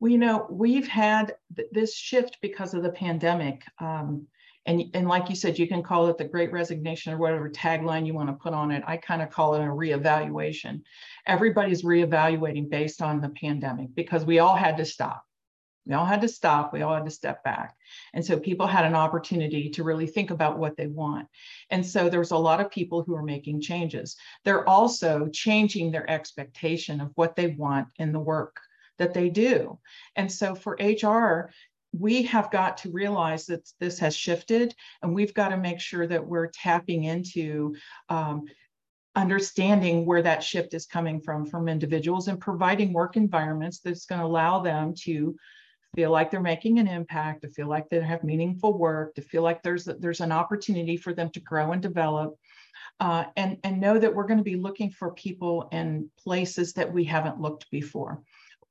Well, 0.00 0.10
you 0.10 0.18
know, 0.18 0.46
we've 0.50 0.88
had 0.88 1.36
th- 1.54 1.68
this 1.70 1.94
shift 1.94 2.38
because 2.42 2.74
of 2.74 2.82
the 2.82 2.90
pandemic. 2.90 3.62
Um, 3.78 4.26
and, 4.66 4.84
and 4.94 5.08
like 5.08 5.28
you 5.28 5.36
said, 5.36 5.58
you 5.58 5.66
can 5.66 5.82
call 5.82 6.08
it 6.08 6.18
the 6.18 6.24
great 6.24 6.52
resignation 6.52 7.12
or 7.12 7.18
whatever 7.18 7.48
tagline 7.48 8.06
you 8.06 8.14
want 8.14 8.28
to 8.28 8.34
put 8.34 8.52
on 8.52 8.70
it. 8.70 8.82
I 8.86 8.96
kind 8.96 9.22
of 9.22 9.30
call 9.30 9.54
it 9.54 9.60
a 9.60 9.68
reevaluation. 9.68 10.82
Everybody's 11.26 11.82
reevaluating 11.82 12.68
based 12.70 13.02
on 13.02 13.20
the 13.20 13.30
pandemic 13.30 13.94
because 13.94 14.24
we 14.24 14.38
all 14.38 14.56
had 14.56 14.76
to 14.78 14.84
stop. 14.84 15.24
We 15.86 15.94
all 15.94 16.04
had 16.04 16.20
to 16.20 16.28
stop. 16.28 16.72
We 16.72 16.82
all 16.82 16.94
had 16.94 17.06
to 17.06 17.10
step 17.10 17.42
back. 17.42 17.74
And 18.12 18.24
so 18.24 18.38
people 18.38 18.66
had 18.66 18.84
an 18.84 18.94
opportunity 18.94 19.70
to 19.70 19.82
really 19.82 20.06
think 20.06 20.30
about 20.30 20.58
what 20.58 20.76
they 20.76 20.86
want. 20.86 21.26
And 21.70 21.84
so 21.84 22.08
there's 22.08 22.30
a 22.30 22.36
lot 22.36 22.60
of 22.60 22.70
people 22.70 23.02
who 23.02 23.16
are 23.16 23.22
making 23.22 23.62
changes. 23.62 24.16
They're 24.44 24.68
also 24.68 25.28
changing 25.32 25.90
their 25.90 26.08
expectation 26.08 27.00
of 27.00 27.12
what 27.14 27.34
they 27.34 27.48
want 27.48 27.88
in 27.96 28.12
the 28.12 28.20
work 28.20 28.60
that 28.98 29.14
they 29.14 29.30
do. 29.30 29.78
And 30.14 30.30
so 30.30 30.54
for 30.54 30.78
HR, 30.78 31.50
we 31.92 32.22
have 32.22 32.50
got 32.50 32.78
to 32.78 32.92
realize 32.92 33.46
that 33.46 33.68
this 33.80 33.98
has 33.98 34.14
shifted 34.14 34.74
and 35.02 35.14
we've 35.14 35.34
got 35.34 35.48
to 35.48 35.56
make 35.56 35.80
sure 35.80 36.06
that 36.06 36.24
we're 36.24 36.48
tapping 36.48 37.04
into 37.04 37.74
um, 38.08 38.44
understanding 39.20 40.06
where 40.06 40.22
that 40.22 40.42
shift 40.42 40.74
is 40.74 40.86
coming 40.86 41.20
from 41.20 41.46
from 41.46 41.68
individuals 41.68 42.28
and 42.28 42.40
providing 42.40 42.92
work 42.92 43.16
environments 43.16 43.80
that's 43.80 44.06
going 44.06 44.20
to 44.20 44.26
allow 44.26 44.60
them 44.60 44.94
to 44.94 45.36
feel 45.94 46.10
like 46.10 46.30
they're 46.30 46.40
making 46.40 46.78
an 46.78 46.88
impact 46.88 47.42
to 47.42 47.48
feel 47.48 47.68
like 47.68 47.88
they 47.88 48.00
have 48.00 48.24
meaningful 48.24 48.76
work 48.78 49.14
to 49.14 49.22
feel 49.22 49.42
like 49.42 49.62
there's 49.62 49.84
there's 49.84 50.20
an 50.20 50.32
opportunity 50.32 50.96
for 50.96 51.12
them 51.12 51.30
to 51.30 51.40
grow 51.40 51.72
and 51.72 51.82
develop 51.82 52.34
uh, 53.00 53.24
and 53.36 53.58
and 53.64 53.80
know 53.80 53.98
that 53.98 54.14
we're 54.14 54.26
going 54.26 54.38
to 54.38 54.44
be 54.44 54.56
looking 54.56 54.90
for 54.90 55.12
people 55.12 55.68
in 55.72 56.08
places 56.18 56.72
that 56.72 56.92
we 56.92 57.04
haven't 57.04 57.40
looked 57.40 57.70
before 57.70 58.22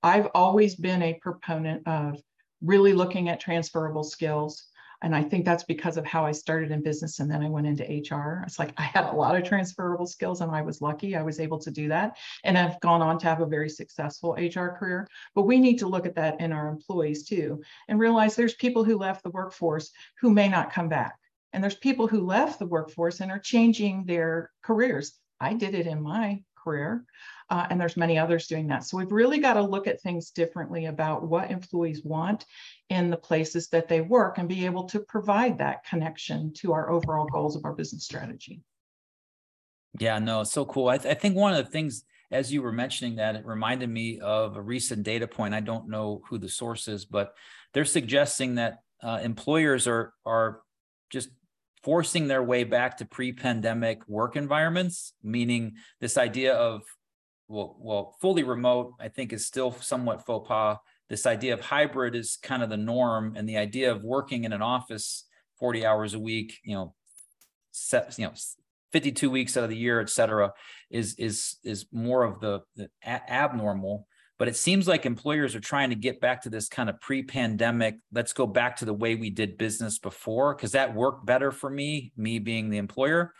i've 0.01 0.29
always 0.33 0.75
been 0.75 1.01
a 1.03 1.19
proponent 1.21 1.87
of 1.87 2.19
really 2.61 2.93
looking 2.93 3.29
at 3.29 3.39
transferable 3.39 4.03
skills. 4.03 4.65
And 5.01 5.15
I 5.15 5.23
think 5.23 5.45
that's 5.45 5.63
because 5.63 5.95
of 5.97 6.05
how 6.05 6.25
I 6.25 6.31
started 6.31 6.71
in 6.71 6.83
business 6.83 7.19
and 7.19 7.31
then 7.31 7.41
I 7.41 7.49
went 7.49 7.67
into 7.67 7.83
HR. 7.83 8.43
It's 8.45 8.59
like 8.59 8.73
I 8.77 8.83
had 8.83 9.05
a 9.05 9.15
lot 9.15 9.35
of 9.35 9.43
transferable 9.43 10.05
skills 10.05 10.41
and 10.41 10.51
I 10.51 10.61
was 10.61 10.81
lucky 10.81 11.15
I 11.15 11.23
was 11.23 11.39
able 11.39 11.59
to 11.59 11.71
do 11.71 11.87
that. 11.87 12.17
And 12.43 12.57
I've 12.57 12.79
gone 12.81 13.01
on 13.01 13.17
to 13.19 13.27
have 13.27 13.41
a 13.41 13.45
very 13.45 13.69
successful 13.69 14.33
HR 14.33 14.67
career. 14.77 15.07
But 15.35 15.43
we 15.43 15.57
need 15.57 15.79
to 15.79 15.87
look 15.87 16.05
at 16.05 16.15
that 16.15 16.41
in 16.41 16.51
our 16.51 16.67
employees 16.67 17.23
too 17.23 17.61
and 17.87 17.99
realize 17.99 18.35
there's 18.35 18.55
people 18.55 18.83
who 18.83 18.97
left 18.97 19.23
the 19.23 19.29
workforce 19.29 19.91
who 20.19 20.31
may 20.31 20.49
not 20.49 20.73
come 20.73 20.89
back. 20.89 21.17
And 21.53 21.63
there's 21.63 21.75
people 21.75 22.07
who 22.07 22.25
left 22.25 22.59
the 22.59 22.67
workforce 22.67 23.21
and 23.21 23.31
are 23.31 23.39
changing 23.39 24.05
their 24.05 24.51
careers. 24.61 25.13
I 25.39 25.53
did 25.53 25.73
it 25.73 25.87
in 25.87 26.01
my 26.01 26.43
career 26.55 27.05
uh, 27.49 27.65
and 27.69 27.79
there's 27.81 27.97
many 27.97 28.17
others 28.17 28.47
doing 28.47 28.67
that. 28.67 28.83
So 28.83 28.97
we've 28.97 29.11
really 29.11 29.39
got 29.39 29.53
to 29.53 29.61
look 29.61 29.87
at 29.87 30.01
things 30.01 30.29
differently 30.29 30.85
about 30.85 31.27
what 31.27 31.49
employees 31.49 32.03
want 32.03 32.45
in 32.89 33.09
the 33.09 33.17
places 33.17 33.69
that 33.69 33.87
they 33.87 34.01
work 34.01 34.37
and 34.37 34.47
be 34.47 34.65
able 34.65 34.83
to 34.85 34.99
provide 34.99 35.57
that 35.57 35.83
connection 35.83 36.53
to 36.53 36.73
our 36.73 36.89
overall 36.91 37.25
goals 37.25 37.55
of 37.55 37.65
our 37.65 37.73
business 37.73 38.05
strategy. 38.05 38.61
Yeah, 39.99 40.19
no, 40.19 40.43
so 40.43 40.65
cool. 40.65 40.89
I, 40.89 40.97
th- 40.97 41.15
I 41.15 41.19
think 41.19 41.35
one 41.35 41.53
of 41.53 41.65
the 41.65 41.71
things, 41.71 42.03
as 42.31 42.53
you 42.53 42.61
were 42.61 42.71
mentioning 42.71 43.15
that, 43.15 43.35
it 43.35 43.45
reminded 43.45 43.89
me 43.89 44.19
of 44.19 44.55
a 44.55 44.61
recent 44.61 45.03
data 45.03 45.27
point. 45.27 45.55
I 45.55 45.61
don't 45.61 45.89
know 45.89 46.21
who 46.29 46.37
the 46.37 46.49
source 46.49 46.87
is, 46.87 47.05
but 47.05 47.33
they're 47.73 47.85
suggesting 47.85 48.55
that 48.55 48.79
uh, 49.01 49.19
employers 49.23 49.87
are 49.87 50.13
are 50.25 50.61
just 51.09 51.29
forcing 51.81 52.27
their 52.27 52.43
way 52.43 52.65
back 52.65 52.97
to 52.97 53.05
pre-pandemic 53.05 54.05
work 54.07 54.35
environments 54.35 55.13
meaning 55.23 55.75
this 56.01 56.17
idea 56.17 56.53
of 56.53 56.81
well, 57.49 57.75
well, 57.79 58.15
fully 58.21 58.43
remote, 58.43 58.93
I 58.99 59.09
think 59.09 59.33
is 59.33 59.45
still 59.45 59.71
somewhat 59.71 60.25
faux 60.25 60.47
pas. 60.47 60.77
This 61.09 61.25
idea 61.25 61.55
of 61.55 61.61
hybrid 61.61 62.15
is 62.15 62.37
kind 62.41 62.61
of 62.61 62.69
the 62.69 62.77
norm, 62.77 63.33
and 63.35 63.49
the 63.49 63.57
idea 63.57 63.91
of 63.91 64.03
working 64.03 64.43
in 64.43 64.53
an 64.53 64.61
office 64.61 65.25
40 65.59 65.85
hours 65.85 66.13
a 66.13 66.19
week, 66.19 66.59
you 66.63 66.75
know, 66.75 66.93
set, 67.71 68.17
you 68.19 68.27
know, 68.27 68.33
52 68.93 69.29
weeks 69.29 69.57
out 69.57 69.63
of 69.63 69.69
the 69.71 69.75
year, 69.75 69.99
et 69.99 70.09
cetera, 70.09 70.53
is 70.91 71.15
is 71.15 71.57
is 71.63 71.87
more 71.91 72.23
of 72.23 72.39
the, 72.39 72.61
the 72.75 72.89
a- 73.03 73.31
abnormal. 73.31 74.07
But 74.37 74.47
it 74.47 74.55
seems 74.55 74.87
like 74.87 75.05
employers 75.05 75.53
are 75.53 75.59
trying 75.59 75.89
to 75.89 75.97
get 75.97 76.21
back 76.21 76.43
to 76.43 76.49
this 76.49 76.69
kind 76.69 76.89
of 76.89 77.01
pre-pandemic. 77.01 77.95
Let's 78.13 78.31
go 78.31 78.47
back 78.47 78.77
to 78.77 78.85
the 78.85 78.93
way 78.93 79.15
we 79.15 79.29
did 79.29 79.57
business 79.57 79.99
before, 79.99 80.55
because 80.55 80.71
that 80.73 80.95
worked 80.95 81.25
better 81.25 81.51
for 81.51 81.69
me, 81.69 82.13
me 82.15 82.39
being 82.39 82.69
the 82.69 82.77
employer. 82.77 83.33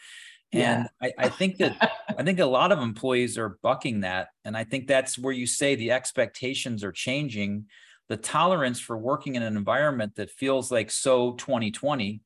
And 0.52 0.90
yeah. 1.02 1.10
I, 1.20 1.26
I 1.26 1.30
think 1.30 1.58
that 1.58 1.92
I 2.18 2.24
think 2.24 2.40
a 2.40 2.46
lot 2.46 2.72
of 2.72 2.80
employees 2.80 3.38
are 3.38 3.60
bucking 3.62 4.02
that. 4.02 4.30
And 4.44 4.58
I 4.58 4.64
think 4.64 4.88
that's 4.88 5.18
where 5.18 5.34
you 5.34 5.46
say 5.46 5.76
the 5.76 5.92
expectations 5.92 6.84
are 6.84 6.92
changing. 6.92 7.66
The 8.08 8.18
tolerance 8.18 8.80
for 8.80 8.98
working 8.98 9.36
in 9.36 9.44
an 9.44 9.56
environment 9.56 10.16
that 10.16 10.32
feels 10.32 10.72
like 10.72 10.90
so 10.90 11.34
2020 11.34 12.22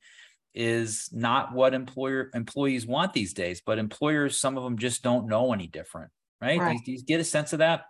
is 0.55 1.09
not 1.11 1.53
what 1.53 1.73
employer 1.73 2.29
employees 2.35 2.85
want 2.85 3.11
these 3.11 3.33
days 3.33 3.61
but 3.65 3.79
employers 3.79 4.39
some 4.39 4.55
of 4.55 4.63
them 4.63 4.77
just 4.77 5.01
don't 5.01 5.27
know 5.27 5.51
any 5.51 5.65
different 5.65 6.11
right, 6.41 6.59
right. 6.59 6.79
Do, 6.85 6.91
you, 6.91 6.97
do 6.97 7.01
you 7.01 7.05
get 7.07 7.19
a 7.19 7.23
sense 7.23 7.53
of 7.53 7.59
that 7.59 7.85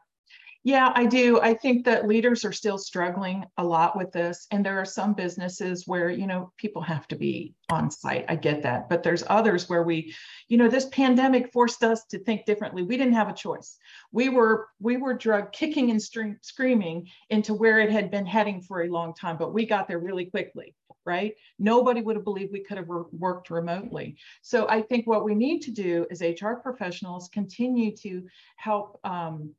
yeah, 0.65 0.93
I 0.95 1.05
do. 1.05 1.41
I 1.41 1.53
think 1.55 1.83
that 1.85 2.07
leaders 2.07 2.45
are 2.45 2.53
still 2.53 2.77
struggling 2.77 3.43
a 3.57 3.63
lot 3.63 3.97
with 3.97 4.13
this. 4.13 4.47
And 4.49 4.65
there 4.65 4.79
are 4.79 4.85
some 4.85 5.13
businesses 5.13 5.85
where, 5.85 6.09
you 6.09 6.25
know, 6.25 6.53
people 6.57 6.81
have 6.81 7.05
to 7.09 7.17
be 7.17 7.53
on 7.69 7.91
site. 7.91 8.23
I 8.29 8.37
get 8.37 8.63
that. 8.63 8.87
But 8.87 9.03
there's 9.03 9.25
others 9.27 9.67
where 9.67 9.83
we, 9.83 10.15
you 10.47 10.57
know, 10.57 10.69
this 10.69 10.85
pandemic 10.85 11.51
forced 11.51 11.83
us 11.83 12.05
to 12.05 12.19
think 12.19 12.45
differently. 12.45 12.83
We 12.83 12.95
didn't 12.95 13.13
have 13.13 13.27
a 13.27 13.33
choice. 13.33 13.77
We 14.13 14.29
were 14.29 14.69
we 14.79 14.95
were 14.95 15.13
drug 15.13 15.51
kicking 15.51 15.91
and 15.91 16.01
stream, 16.01 16.37
screaming 16.41 17.09
into 17.29 17.53
where 17.53 17.79
it 17.79 17.91
had 17.91 18.09
been 18.09 18.25
heading 18.25 18.61
for 18.61 18.83
a 18.83 18.89
long 18.89 19.13
time, 19.13 19.37
but 19.37 19.53
we 19.53 19.65
got 19.65 19.89
there 19.89 19.99
really 19.99 20.25
quickly 20.25 20.75
right? 21.05 21.33
Nobody 21.59 22.01
would 22.01 22.15
have 22.15 22.23
believed 22.23 22.53
we 22.53 22.63
could 22.63 22.77
have 22.77 22.87
re- 22.87 23.03
worked 23.11 23.49
remotely. 23.49 24.15
So 24.41 24.69
I 24.69 24.81
think 24.81 25.05
what 25.05 25.25
we 25.25 25.35
need 25.35 25.59
to 25.63 25.71
do 25.71 26.05
is 26.09 26.21
HR 26.21 26.53
professionals 26.53 27.27
continue 27.27 27.93
to 27.97 28.23
help 28.55 29.01
um, 29.03 29.53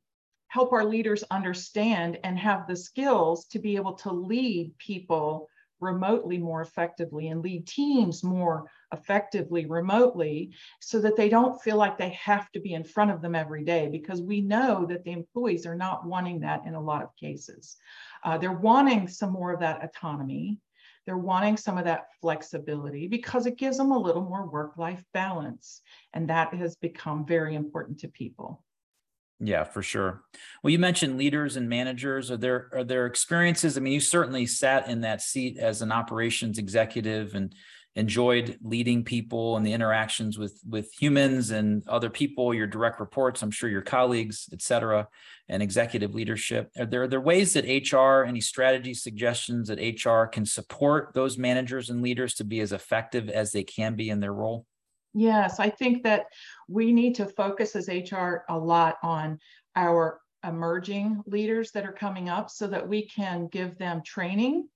help 0.55 0.71
our 0.71 0.85
leaders 0.85 1.21
understand 1.31 2.17
and 2.23 2.39
have 2.39 2.65
the 2.65 2.77
skills 2.77 3.45
to 3.45 3.59
be 3.59 3.75
able 3.75 3.91
to 3.91 4.09
lead 4.09 4.71
people 4.77 5.49
remotely 5.81 6.37
more 6.37 6.61
effectively 6.61 7.27
and 7.27 7.41
lead 7.41 7.67
teams 7.67 8.23
more 8.23 8.63
effectively 8.93 9.65
remotely 9.65 10.55
so 10.79 11.01
that 11.01 11.17
they 11.17 11.27
don't 11.27 11.61
feel 11.61 11.75
like 11.75 11.97
they 11.97 12.11
have 12.11 12.49
to 12.53 12.61
be 12.61 12.73
in 12.73 12.85
front 12.85 13.11
of 13.11 13.21
them 13.21 13.35
every 13.35 13.65
day 13.65 13.89
because 13.91 14.21
we 14.21 14.39
know 14.39 14.85
that 14.85 15.03
the 15.03 15.11
employees 15.11 15.65
are 15.65 15.75
not 15.75 16.05
wanting 16.05 16.39
that 16.39 16.65
in 16.65 16.73
a 16.73 16.81
lot 16.81 17.03
of 17.03 17.13
cases. 17.17 17.75
Uh, 18.23 18.37
they're 18.37 18.53
wanting 18.53 19.09
some 19.09 19.33
more 19.33 19.51
of 19.51 19.59
that 19.59 19.83
autonomy. 19.83 20.57
They're 21.05 21.17
wanting 21.17 21.57
some 21.57 21.77
of 21.77 21.83
that 21.83 22.05
flexibility 22.21 23.09
because 23.09 23.45
it 23.45 23.57
gives 23.57 23.75
them 23.75 23.91
a 23.91 23.99
little 23.99 24.23
more 24.23 24.49
work 24.49 24.77
life 24.77 25.03
balance. 25.13 25.81
And 26.13 26.29
that 26.29 26.53
has 26.53 26.77
become 26.77 27.25
very 27.25 27.55
important 27.55 27.99
to 27.99 28.07
people. 28.07 28.63
Yeah, 29.39 29.65
for 29.65 29.81
sure. 29.81 30.23
Well, 30.63 30.71
you 30.71 30.79
mentioned 30.79 31.17
leaders 31.17 31.57
and 31.57 31.67
managers. 31.67 32.31
Are 32.31 32.37
there 32.37 32.69
are 32.73 32.83
there 32.85 33.05
experiences? 33.05 33.77
I 33.77 33.81
mean, 33.81 33.93
you 33.93 33.99
certainly 33.99 34.45
sat 34.45 34.87
in 34.87 35.01
that 35.01 35.21
seat 35.21 35.57
as 35.57 35.81
an 35.81 35.91
operations 35.91 36.57
executive 36.57 37.35
and 37.35 37.53
enjoyed 37.97 38.57
leading 38.61 39.03
people 39.03 39.55
and 39.55 39.65
the 39.65 39.73
interactions 39.73 40.37
with 40.37 40.61
with 40.67 40.89
humans 40.93 41.51
and 41.51 41.85
other 41.87 42.09
people, 42.09 42.53
your 42.53 42.67
direct 42.67 42.99
reports, 42.99 43.41
I'm 43.41 43.51
sure 43.51 43.69
your 43.69 43.81
colleagues, 43.81 44.49
et 44.53 44.61
cetera, 44.61 45.07
and 45.49 45.61
executive 45.61 46.13
leadership. 46.13 46.71
Are 46.77 46.85
there, 46.85 47.03
are 47.03 47.07
there 47.07 47.21
ways 47.21 47.53
that 47.53 47.65
HR, 47.65 48.23
any 48.25 48.41
strategy 48.41 48.93
suggestions 48.93 49.67
that 49.69 49.79
HR 49.79 50.27
can 50.27 50.45
support 50.45 51.13
those 51.13 51.37
managers 51.37 51.89
and 51.89 52.01
leaders 52.01 52.35
to 52.35 52.43
be 52.43 52.59
as 52.61 52.73
effective 52.73 53.29
as 53.29 53.51
they 53.51 53.63
can 53.63 53.95
be 53.95 54.09
in 54.09 54.19
their 54.21 54.33
role? 54.33 54.65
Yes, 55.17 55.61
I 55.61 55.69
think 55.69 56.03
that 56.03 56.25
we 56.67 56.91
need 56.91 57.15
to 57.15 57.25
focus 57.25 57.73
as 57.77 57.87
HR 57.87 58.43
a 58.49 58.59
lot 58.59 58.97
on 59.01 59.39
our 59.73 60.19
emerging 60.43 61.23
leaders 61.25 61.71
that 61.71 61.85
are 61.85 61.93
coming 61.93 62.27
up 62.27 62.49
so 62.49 62.67
that 62.67 62.87
we 62.87 63.07
can 63.07 63.47
give 63.47 63.77
them 63.77 64.01
training 64.05 64.67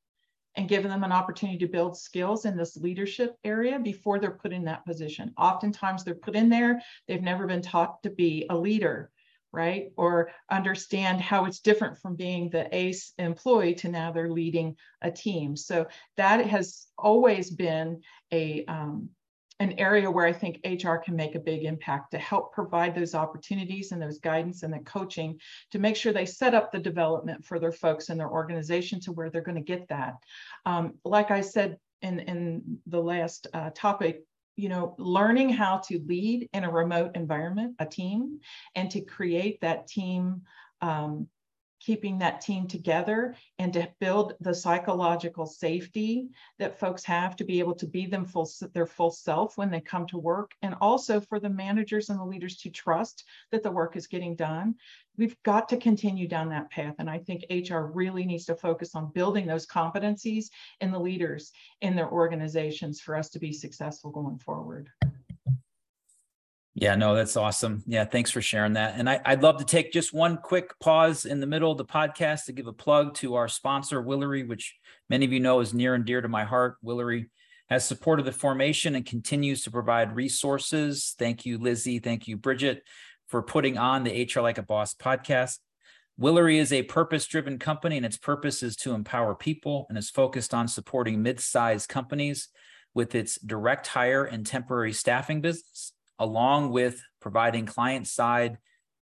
and 0.55 0.69
give 0.69 0.83
them 0.83 1.03
an 1.03 1.11
opportunity 1.11 1.59
to 1.59 1.67
build 1.67 1.97
skills 1.97 2.45
in 2.45 2.55
this 2.55 2.77
leadership 2.77 3.35
area 3.43 3.79
before 3.79 4.17
they're 4.17 4.31
put 4.31 4.53
in 4.53 4.63
that 4.63 4.85
position. 4.85 5.33
Oftentimes 5.37 6.05
they're 6.05 6.15
put 6.15 6.37
in 6.37 6.47
there, 6.47 6.81
they've 7.05 7.21
never 7.21 7.45
been 7.45 7.61
taught 7.61 8.01
to 8.03 8.09
be 8.09 8.45
a 8.49 8.57
leader, 8.57 9.11
right? 9.51 9.91
Or 9.97 10.31
understand 10.49 11.19
how 11.19 11.45
it's 11.45 11.59
different 11.59 11.97
from 11.97 12.15
being 12.15 12.49
the 12.49 12.73
ACE 12.73 13.11
employee 13.17 13.75
to 13.75 13.89
now 13.89 14.13
they're 14.13 14.31
leading 14.31 14.77
a 15.01 15.11
team. 15.11 15.57
So 15.57 15.87
that 16.15 16.45
has 16.45 16.87
always 16.97 17.51
been 17.51 18.03
a 18.31 18.63
um, 18.65 19.09
an 19.59 19.73
area 19.77 20.09
where 20.09 20.25
I 20.25 20.31
think 20.31 20.61
HR 20.65 20.95
can 20.95 21.15
make 21.15 21.35
a 21.35 21.39
big 21.39 21.65
impact 21.65 22.11
to 22.11 22.17
help 22.17 22.53
provide 22.53 22.95
those 22.95 23.13
opportunities 23.13 23.91
and 23.91 24.01
those 24.01 24.19
guidance 24.19 24.63
and 24.63 24.73
the 24.73 24.79
coaching 24.79 25.37
to 25.71 25.79
make 25.79 25.97
sure 25.97 26.13
they 26.13 26.25
set 26.25 26.53
up 26.53 26.71
the 26.71 26.79
development 26.79 27.43
for 27.43 27.59
their 27.59 27.71
folks 27.71 28.09
in 28.09 28.17
their 28.17 28.29
organization 28.29 28.99
to 29.01 29.11
where 29.11 29.29
they're 29.29 29.41
going 29.41 29.55
to 29.55 29.61
get 29.61 29.87
that. 29.89 30.13
Um, 30.65 30.93
like 31.03 31.29
I 31.29 31.41
said 31.41 31.77
in, 32.01 32.19
in 32.19 32.79
the 32.87 33.01
last 33.01 33.47
uh, 33.53 33.71
topic, 33.75 34.23
you 34.55 34.69
know, 34.69 34.95
learning 34.97 35.49
how 35.49 35.77
to 35.87 36.01
lead 36.05 36.49
in 36.53 36.63
a 36.63 36.71
remote 36.71 37.15
environment, 37.15 37.75
a 37.79 37.85
team, 37.85 38.39
and 38.75 38.89
to 38.91 39.01
create 39.01 39.59
that 39.61 39.87
team 39.87 40.41
um, 40.81 41.27
keeping 41.79 42.17
that 42.19 42.41
team 42.41 42.67
together 42.67 43.35
and 43.57 43.73
to 43.73 43.87
build 43.99 44.33
the 44.41 44.53
psychological 44.53 45.45
safety 45.45 46.29
that 46.57 46.79
folks 46.79 47.03
have 47.03 47.35
to 47.35 47.43
be 47.43 47.59
able 47.59 47.75
to 47.75 47.87
be 47.87 48.05
them 48.05 48.25
full 48.25 48.49
their 48.73 48.85
full 48.85 49.11
self 49.11 49.57
when 49.57 49.71
they 49.71 49.81
come 49.81 50.05
to 50.07 50.17
work 50.17 50.51
and 50.61 50.75
also 50.81 51.19
for 51.19 51.39
the 51.39 51.49
managers 51.49 52.09
and 52.09 52.19
the 52.19 52.25
leaders 52.25 52.57
to 52.57 52.69
trust 52.69 53.23
that 53.51 53.63
the 53.63 53.71
work 53.71 53.95
is 53.95 54.07
getting 54.07 54.35
done. 54.35 54.75
We've 55.17 55.41
got 55.43 55.69
to 55.69 55.77
continue 55.77 56.27
down 56.27 56.49
that 56.49 56.69
path 56.71 56.95
and 56.99 57.09
i 57.09 57.17
think 57.17 57.43
hr 57.69 57.91
really 57.93 58.25
needs 58.25 58.45
to 58.45 58.55
focus 58.55 58.95
on 58.95 59.11
building 59.11 59.45
those 59.45 59.67
competencies 59.67 60.45
in 60.79 60.91
the 60.91 60.99
leaders 60.99 61.51
in 61.81 61.95
their 61.95 62.09
organizations 62.09 63.01
for 63.01 63.15
us 63.17 63.29
to 63.31 63.39
be 63.39 63.51
successful 63.51 64.11
going 64.11 64.39
forward 64.39 64.89
yeah, 66.75 66.95
no, 66.95 67.15
that's 67.15 67.35
awesome. 67.35 67.83
Yeah, 67.87 68.05
thanks 68.05 68.31
for 68.31 68.41
sharing 68.41 68.73
that. 68.73 68.95
And 68.97 69.09
I, 69.09 69.19
would 69.27 69.41
love 69.41 69.57
to 69.57 69.65
take 69.65 69.91
just 69.91 70.13
one 70.13 70.37
quick 70.37 70.77
pause 70.79 71.25
in 71.25 71.39
the 71.39 71.47
middle 71.47 71.71
of 71.71 71.77
the 71.77 71.85
podcast 71.85 72.45
to 72.45 72.53
give 72.53 72.67
a 72.67 72.73
plug 72.73 73.15
to 73.15 73.35
our 73.35 73.47
sponsor, 73.47 74.01
Willory, 74.01 74.47
which 74.47 74.75
many 75.09 75.25
of 75.25 75.33
you 75.33 75.39
know 75.39 75.59
is 75.59 75.73
near 75.73 75.95
and 75.95 76.05
dear 76.05 76.21
to 76.21 76.27
my 76.27 76.43
heart. 76.43 76.77
Willory 76.81 77.29
has 77.69 77.85
supported 77.85 78.25
the 78.25 78.31
formation 78.31 78.95
and 78.95 79.05
continues 79.05 79.63
to 79.63 79.71
provide 79.71 80.15
resources. 80.15 81.15
Thank 81.17 81.45
you, 81.45 81.57
Lizzie. 81.57 81.99
Thank 81.99 82.27
you, 82.27 82.37
Bridget, 82.37 82.83
for 83.27 83.41
putting 83.41 83.77
on 83.77 84.03
the 84.03 84.29
HR 84.31 84.41
Like 84.41 84.57
a 84.57 84.63
Boss 84.63 84.93
podcast. 84.93 85.57
Willory 86.19 86.59
is 86.59 86.71
a 86.71 86.83
purpose 86.83 87.25
driven 87.25 87.57
company, 87.59 87.97
and 87.97 88.05
its 88.05 88.17
purpose 88.17 88.61
is 88.61 88.75
to 88.77 88.93
empower 88.93 89.33
people 89.33 89.85
and 89.89 89.97
is 89.97 90.09
focused 90.09 90.53
on 90.53 90.67
supporting 90.67 91.23
mid 91.23 91.39
sized 91.39 91.89
companies 91.89 92.49
with 92.93 93.15
its 93.15 93.39
direct 93.41 93.87
hire 93.87 94.23
and 94.23 94.45
temporary 94.45 94.93
staffing 94.93 95.41
business 95.41 95.93
along 96.19 96.71
with 96.71 97.01
providing 97.19 97.65
client 97.65 98.07
side 98.07 98.57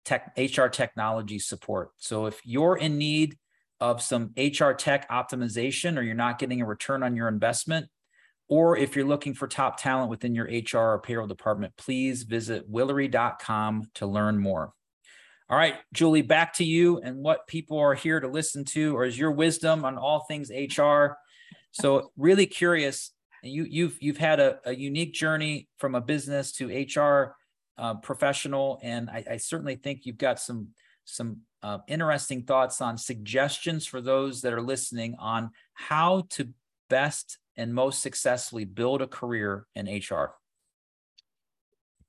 tech, 0.04 0.32
HR 0.36 0.66
technology 0.66 1.38
support. 1.38 1.90
So 1.96 2.26
if 2.26 2.40
you're 2.44 2.76
in 2.76 2.98
need 2.98 3.36
of 3.80 4.02
some 4.02 4.32
HR 4.36 4.72
tech 4.72 5.08
optimization 5.10 5.98
or 5.98 6.02
you're 6.02 6.14
not 6.14 6.38
getting 6.38 6.60
a 6.60 6.66
return 6.66 7.02
on 7.02 7.16
your 7.16 7.28
investment, 7.28 7.88
or 8.48 8.76
if 8.76 8.96
you're 8.96 9.06
looking 9.06 9.34
for 9.34 9.46
top 9.46 9.80
talent 9.80 10.10
within 10.10 10.34
your 10.34 10.46
HR 10.46 10.94
or 10.94 11.00
payroll 11.00 11.26
department, 11.26 11.76
please 11.76 12.22
visit 12.22 12.70
willory.com 12.70 13.90
to 13.94 14.06
learn 14.06 14.38
more. 14.38 14.72
All 15.50 15.56
right, 15.56 15.76
Julie, 15.92 16.22
back 16.22 16.54
to 16.54 16.64
you 16.64 16.98
and 16.98 17.18
what 17.18 17.46
people 17.46 17.78
are 17.78 17.94
here 17.94 18.20
to 18.20 18.28
listen 18.28 18.64
to, 18.66 18.96
or 18.96 19.04
is 19.04 19.18
your 19.18 19.32
wisdom 19.32 19.84
on 19.84 19.96
all 19.96 20.20
things 20.20 20.50
HR. 20.50 21.16
So, 21.70 22.10
really 22.16 22.46
curious 22.46 23.12
you 23.42 23.64
you've 23.64 23.96
you've 24.00 24.18
had 24.18 24.40
a, 24.40 24.58
a 24.64 24.74
unique 24.74 25.12
journey 25.12 25.68
from 25.78 25.94
a 25.94 26.00
business 26.00 26.52
to 26.52 26.68
HR 26.68 27.36
uh, 27.76 27.94
professional, 27.94 28.80
and 28.82 29.08
I, 29.08 29.24
I, 29.32 29.36
certainly 29.36 29.76
think 29.76 30.04
you've 30.04 30.18
got 30.18 30.40
some 30.40 30.68
some 31.04 31.42
uh, 31.62 31.78
interesting 31.86 32.42
thoughts 32.42 32.80
on 32.80 32.98
suggestions 32.98 33.86
for 33.86 34.00
those 34.00 34.42
that 34.42 34.52
are 34.52 34.62
listening 34.62 35.14
on 35.18 35.50
how 35.74 36.26
to 36.30 36.48
best 36.90 37.38
and 37.56 37.74
most 37.74 38.02
successfully 38.02 38.64
build 38.64 39.02
a 39.02 39.06
career 39.06 39.66
in 39.74 39.86
HR. 39.86 40.34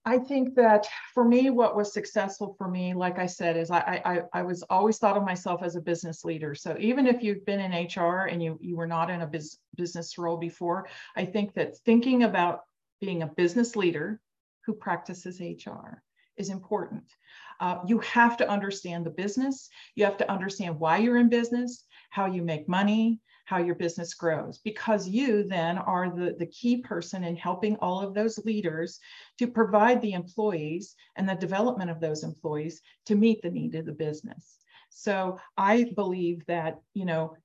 I 0.06 0.18
think 0.18 0.56
that 0.56 0.88
for 1.14 1.26
me, 1.26 1.50
what 1.50 1.76
was 1.76 1.94
successful 1.94 2.56
for 2.58 2.68
me, 2.68 2.94
like 2.94 3.20
I 3.20 3.26
said, 3.26 3.58
is 3.58 3.70
I, 3.70 4.02
I, 4.06 4.40
I 4.40 4.42
was 4.44 4.64
always 4.64 4.98
thought 4.98 5.18
of 5.18 5.24
myself 5.24 5.62
as 5.62 5.76
a 5.76 5.82
business 5.82 6.24
leader. 6.24 6.56
So 6.56 6.76
even 6.80 7.06
if 7.06 7.22
you've 7.22 7.46
been 7.46 7.60
in 7.60 7.86
HR 7.86 8.26
and 8.26 8.42
you, 8.42 8.58
you 8.62 8.78
were 8.78 8.88
not 8.88 9.10
in 9.10 9.22
a 9.22 9.28
biz, 9.28 9.58
business 9.76 10.18
role 10.18 10.38
before, 10.38 10.88
I 11.16 11.26
think 11.26 11.54
that 11.56 11.78
thinking 11.80 12.24
about 12.24 12.62
being 13.02 13.24
a 13.24 13.28
business 13.28 13.76
leader 13.76 14.22
who 14.66 14.74
practices 14.74 15.42
HR 15.42 16.02
is 16.38 16.50
important. 16.50 17.04
Uh, 17.60 17.80
you 17.86 18.00
have 18.00 18.38
to 18.38 18.50
understand 18.50 19.06
the 19.06 19.12
business. 19.12 19.70
You 19.96 20.06
have 20.06 20.18
to 20.18 20.32
understand 20.32 20.80
why 20.80 20.98
you're 20.98 21.18
in 21.18 21.28
business, 21.28 21.84
how 22.10 22.26
you 22.26 22.42
make 22.42 22.70
money, 22.70 23.20
how 23.50 23.58
your 23.58 23.74
business 23.74 24.14
grows 24.14 24.60
because 24.60 25.10
you 25.10 25.44
then 25.44 25.80
are 25.80 26.16
the, 26.16 26.36
the 26.38 26.46
key 26.46 26.78
person 26.78 27.24
in 27.24 27.36
helping 27.36 27.76
all 27.78 28.00
of 28.00 28.14
those 28.14 28.38
leaders 28.46 29.00
to 29.40 29.48
provide 29.48 30.00
the 30.02 30.14
employees 30.14 30.96
and 31.16 31.28
the 31.28 31.34
development 31.34 31.90
of 31.90 32.00
those 32.00 32.24
employees 32.24 32.80
to 33.08 33.16
meet 33.16 33.42
the 33.42 33.50
need 33.50 33.74
of 33.74 33.88
the 33.88 33.92
business. 33.92 34.60
So 34.92 35.40
I 35.58 35.92
believe 35.96 36.46
that, 36.46 36.80
you 36.94 37.06
know, 37.06 37.36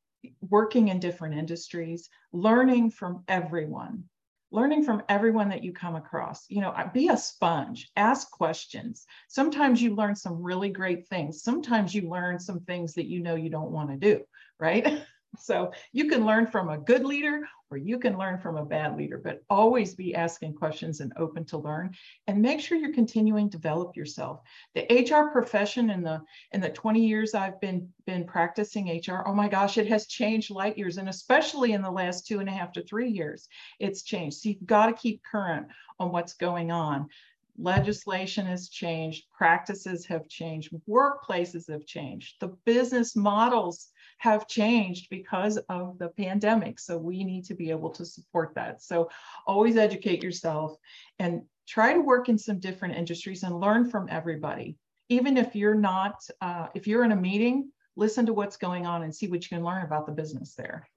working 0.51 0.89
in 0.89 1.01
different 1.01 1.37
industries, 1.37 2.11
learning 2.33 2.91
from 2.91 3.25
everyone, 3.27 4.05
learning 4.51 4.85
from 4.85 5.03
everyone 5.09 5.49
that 5.49 5.65
you 5.65 5.73
come 5.73 5.97
across. 5.97 6.45
You 6.51 6.61
know, 6.61 6.75
be 6.93 7.09
a 7.09 7.17
sponge, 7.17 7.91
ask 7.97 8.31
questions. 8.31 9.07
Sometimes 9.29 9.81
you 9.81 9.95
learn 9.95 10.17
some 10.17 10.43
really 10.43 10.69
great 10.69 11.09
things. 11.09 11.43
Sometimes 11.43 11.95
you 11.95 12.11
learn 12.11 12.39
some 12.39 12.61
things 12.61 12.93
that 12.95 13.07
you 13.07 13.23
know 13.23 13.37
you 13.37 13.49
don't 13.49 13.73
want 13.73 13.89
to 13.89 13.97
do, 13.97 14.23
right? 14.61 15.03
So 15.39 15.73
you 15.93 16.09
can 16.09 16.25
learn 16.25 16.47
from 16.47 16.69
a 16.69 16.79
good 16.79 17.05
leader 17.05 17.43
or 17.71 17.77
you 17.77 17.99
can 17.99 18.17
learn 18.17 18.39
from 18.39 18.57
a 18.57 18.65
bad 18.65 18.97
leader, 18.97 19.19
but 19.19 19.43
always 19.51 19.95
be 19.95 20.15
asking 20.15 20.55
questions 20.55 21.01
and 21.01 21.13
open 21.17 21.45
to 21.47 21.59
learn 21.59 21.93
and 22.27 22.41
make 22.41 22.61
sure 22.61 22.79
you're 22.79 22.95
continuing 22.95 23.51
to 23.51 23.59
develop 23.59 23.97
yourself. 23.97 24.41
The 24.75 24.83
HR 24.83 25.33
profession 25.33 25.91
in 25.91 26.03
the 26.03 26.21
in 26.53 26.61
the 26.61 26.69
20 26.69 27.05
years 27.05 27.35
I've 27.35 27.61
been 27.61 27.89
been 28.07 28.25
practicing 28.27 28.89
HR, 28.89 29.25
oh 29.27 29.35
my 29.35 29.49
gosh, 29.49 29.79
it 29.79 29.89
has 29.89 30.07
changed 30.07 30.51
light 30.51 30.79
years. 30.79 30.99
And 30.99 31.09
especially 31.09 31.73
in 31.73 31.83
the 31.83 31.91
last 31.91 32.27
two 32.27 32.41
and 32.41 32.49
a 32.49 32.53
half 32.53 32.73
to 32.73 32.85
three 32.85 33.11
years, 33.11 33.49
it's 33.81 34.03
changed. 34.03 34.37
So 34.39 34.51
you've 34.51 34.67
got 34.67 34.87
to 34.87 34.93
keep 34.93 35.23
current 35.25 35.67
on 35.99 36.13
what's 36.13 36.35
going 36.35 36.71
on 36.71 37.09
legislation 37.57 38.47
has 38.47 38.69
changed, 38.69 39.25
practices 39.33 40.05
have 40.07 40.29
changed, 40.29 40.75
workplaces 40.89 41.71
have 41.71 41.87
changed, 41.87 42.35
the 42.41 42.49
business 42.65 43.15
models 43.15 43.93
have 44.19 44.49
changed 44.49 45.09
because 45.11 45.59
of 45.69 45.99
the 45.99 46.09
pandemic. 46.09 46.79
So 46.79 46.97
we 46.97 47.25
need 47.25 47.45
to 47.47 47.55
be 47.55 47.71
able 47.71 47.91
to 47.91 48.05
support 48.05 48.55
that. 48.55 48.83
So 48.83 49.11
always 49.47 49.77
educate 49.77 50.23
yourself 50.23 50.77
and 51.19 51.43
try 51.67 51.95
to 51.95 52.01
work 52.01 52.29
in 52.29 52.39
some 52.39 52.59
different 52.59 52.97
industries 52.97 53.43
and 53.43 53.61
learn 53.61 53.91
from 53.91 54.09
everybody. 54.11 54.77
Even 55.09 55.37
if 55.37 55.55
you're 55.55 55.75
not, 55.75 56.17
uh, 56.41 56.69
if 56.75 56.87
you're 56.87 57.05
in 57.05 57.13
a 57.13 57.17
meeting, 57.17 57.71
listen 57.97 58.27
to 58.27 58.33
what's 58.33 58.57
going 58.57 58.87
on 58.87 59.03
and 59.03 59.15
see 59.15 59.29
what 59.29 59.43
you 59.43 59.57
can 59.57 59.65
learn 59.65 59.85
about 59.85 60.07
the 60.07 60.13
business 60.13 60.55
there. 60.55 60.89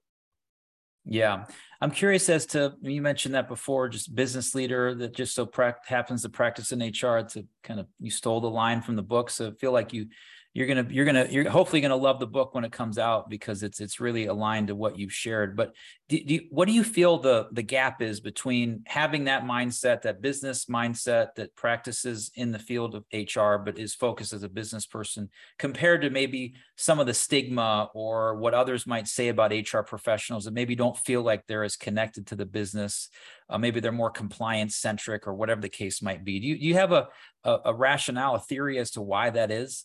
Yeah. 1.04 1.44
I'm 1.80 1.90
curious 1.90 2.28
as 2.28 2.44
to, 2.46 2.74
you 2.82 3.00
mentioned 3.00 3.34
that 3.34 3.48
before, 3.48 3.88
just 3.88 4.14
business 4.14 4.54
leader 4.54 4.94
that 4.96 5.14
just 5.14 5.34
so 5.34 5.46
pra- 5.46 5.76
happens 5.86 6.22
to 6.22 6.28
practice 6.28 6.72
in 6.72 6.80
HR 6.80 7.22
to 7.30 7.46
kind 7.62 7.80
of, 7.80 7.86
you 7.98 8.10
stole 8.10 8.40
the 8.40 8.50
line 8.50 8.82
from 8.82 8.96
the 8.96 9.02
book. 9.02 9.30
So 9.30 9.48
I 9.48 9.50
feel 9.52 9.72
like 9.72 9.94
you 9.94 10.08
you're 10.54 10.66
gonna 10.66 10.86
you're 10.90 11.04
gonna 11.04 11.26
you're 11.30 11.48
hopefully 11.48 11.80
gonna 11.80 11.94
love 11.94 12.18
the 12.18 12.26
book 12.26 12.54
when 12.54 12.64
it 12.64 12.72
comes 12.72 12.98
out 12.98 13.28
because 13.28 13.62
it's 13.62 13.80
it's 13.80 14.00
really 14.00 14.26
aligned 14.26 14.68
to 14.68 14.74
what 14.74 14.98
you've 14.98 15.12
shared. 15.12 15.56
But 15.56 15.74
do, 16.08 16.18
do 16.24 16.34
you, 16.34 16.40
what 16.50 16.66
do 16.66 16.72
you 16.72 16.82
feel 16.82 17.18
the 17.18 17.48
the 17.52 17.62
gap 17.62 18.00
is 18.00 18.20
between 18.20 18.82
having 18.86 19.24
that 19.24 19.44
mindset, 19.44 20.02
that 20.02 20.22
business 20.22 20.64
mindset 20.64 21.34
that 21.36 21.54
practices 21.54 22.30
in 22.34 22.50
the 22.50 22.58
field 22.58 22.94
of 22.94 23.04
HR 23.12 23.62
but 23.62 23.78
is 23.78 23.94
focused 23.94 24.32
as 24.32 24.42
a 24.42 24.48
business 24.48 24.86
person, 24.86 25.28
compared 25.58 26.02
to 26.02 26.10
maybe 26.10 26.54
some 26.76 26.98
of 26.98 27.06
the 27.06 27.14
stigma 27.14 27.90
or 27.94 28.36
what 28.36 28.54
others 28.54 28.86
might 28.86 29.06
say 29.06 29.28
about 29.28 29.52
HR 29.52 29.80
professionals 29.80 30.44
that 30.44 30.54
maybe 30.54 30.74
don't 30.74 30.96
feel 30.96 31.22
like 31.22 31.46
they're 31.46 31.64
as 31.64 31.76
connected 31.76 32.26
to 32.28 32.36
the 32.36 32.46
business? 32.46 33.10
Uh, 33.50 33.58
maybe 33.58 33.80
they're 33.80 33.92
more 33.92 34.10
compliance 34.10 34.76
centric 34.76 35.26
or 35.26 35.34
whatever 35.34 35.60
the 35.60 35.68
case 35.68 36.02
might 36.02 36.24
be. 36.24 36.40
Do 36.40 36.46
you, 36.46 36.58
do 36.58 36.64
you 36.64 36.74
have 36.74 36.92
a, 36.92 37.08
a, 37.44 37.58
a 37.66 37.74
rationale, 37.74 38.34
a 38.34 38.40
theory 38.40 38.78
as 38.78 38.90
to 38.92 39.02
why 39.02 39.30
that 39.30 39.50
is? 39.50 39.84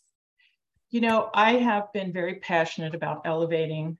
You 0.93 1.01
know, 1.01 1.31
I 1.33 1.53
have 1.53 1.91
been 1.91 2.13
very 2.13 2.35
passionate 2.35 2.93
about 2.93 3.23
elevating 3.25 3.97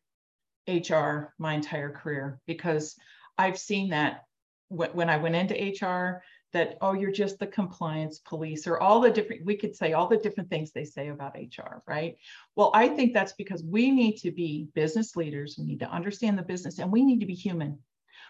HR 0.67 1.33
my 1.39 1.55
entire 1.55 1.89
career 1.89 2.39
because 2.45 2.95
I've 3.35 3.57
seen 3.57 3.89
that 3.89 4.25
when 4.69 5.09
I 5.09 5.17
went 5.17 5.33
into 5.33 5.55
HR 5.55 6.21
that, 6.51 6.77
oh, 6.81 6.93
you're 6.93 7.11
just 7.11 7.39
the 7.39 7.47
compliance 7.47 8.19
police 8.19 8.67
or 8.67 8.79
all 8.79 9.01
the 9.01 9.09
different, 9.09 9.43
we 9.43 9.57
could 9.57 9.75
say 9.75 9.93
all 9.93 10.05
the 10.05 10.17
different 10.17 10.51
things 10.51 10.71
they 10.71 10.85
say 10.85 11.07
about 11.07 11.35
HR, 11.35 11.81
right? 11.87 12.15
Well, 12.55 12.69
I 12.75 12.89
think 12.89 13.11
that's 13.11 13.33
because 13.33 13.63
we 13.63 13.89
need 13.89 14.17
to 14.17 14.29
be 14.29 14.67
business 14.75 15.15
leaders. 15.15 15.55
We 15.57 15.65
need 15.65 15.79
to 15.79 15.89
understand 15.89 16.37
the 16.37 16.43
business 16.43 16.77
and 16.77 16.91
we 16.91 17.03
need 17.03 17.21
to 17.21 17.25
be 17.25 17.33
human 17.33 17.79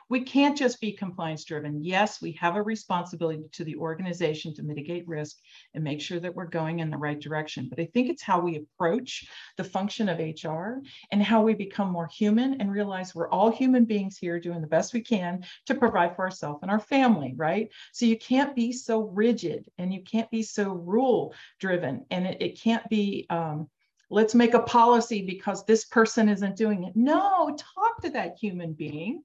we 0.10 0.22
can't 0.22 0.58
just 0.58 0.82
be 0.82 0.92
compliance 0.92 1.44
driven. 1.44 1.84
Yes, 1.84 2.22
we 2.22 2.34
have 2.34 2.56
a 2.56 2.62
responsibility 2.62 3.44
to 3.54 3.64
the 3.64 3.76
organization 3.76 4.54
to 4.56 4.64
mitigate 4.64 5.08
risk 5.08 5.38
and 5.74 5.84
make 5.84 6.02
sure 6.02 6.20
that 6.20 6.36
we're 6.36 6.46
going 6.46 6.80
in 6.80 6.90
the 6.90 6.98
right 6.98 7.20
direction. 7.20 7.68
But 7.70 7.80
I 7.80 7.86
think 7.86 8.10
it's 8.10 8.22
how 8.22 8.40
we 8.40 8.58
approach 8.58 9.28
the 9.58 9.64
function 9.64 10.10
of 10.10 10.20
HR 10.20 10.82
and 11.12 11.22
how 11.22 11.42
we 11.42 11.54
become 11.54 11.90
more 11.90 12.08
human 12.08 12.60
and 12.62 12.72
realize 12.72 13.16
we're 13.16 13.30
all 13.30 13.52
human 13.52 13.86
beings 13.86 14.18
here 14.18 14.40
doing 14.40 14.62
the 14.62 14.68
best 14.68 14.94
we 14.94 15.02
can 15.02 15.44
to 15.68 15.76
provide 15.76 16.16
for 16.16 16.24
ourselves 16.24 16.60
and 16.62 16.72
our 16.72 16.80
family, 16.80 17.34
right? 17.36 17.70
So 17.92 18.06
you 18.06 18.18
can't 18.18 18.56
be 18.56 18.72
so 18.72 19.02
rigid 19.02 19.70
and 19.78 19.94
you 19.94 20.04
can't 20.04 20.30
be 20.32 20.44
so 20.44 20.74
rule 20.74 21.34
driven 21.60 22.06
and 22.12 22.26
it, 22.26 22.42
it 22.42 22.62
can't 22.62 22.88
be, 22.90 23.26
um, 23.30 23.70
let's 24.10 24.36
make 24.36 24.54
a 24.54 24.60
policy 24.60 25.26
because 25.26 25.66
this 25.66 25.86
person 25.86 26.30
isn't 26.30 26.56
doing 26.56 26.84
it. 26.84 26.96
No, 26.96 27.58
talk 27.58 28.02
to 28.02 28.10
that 28.12 28.38
human 28.40 28.74
being 28.74 29.24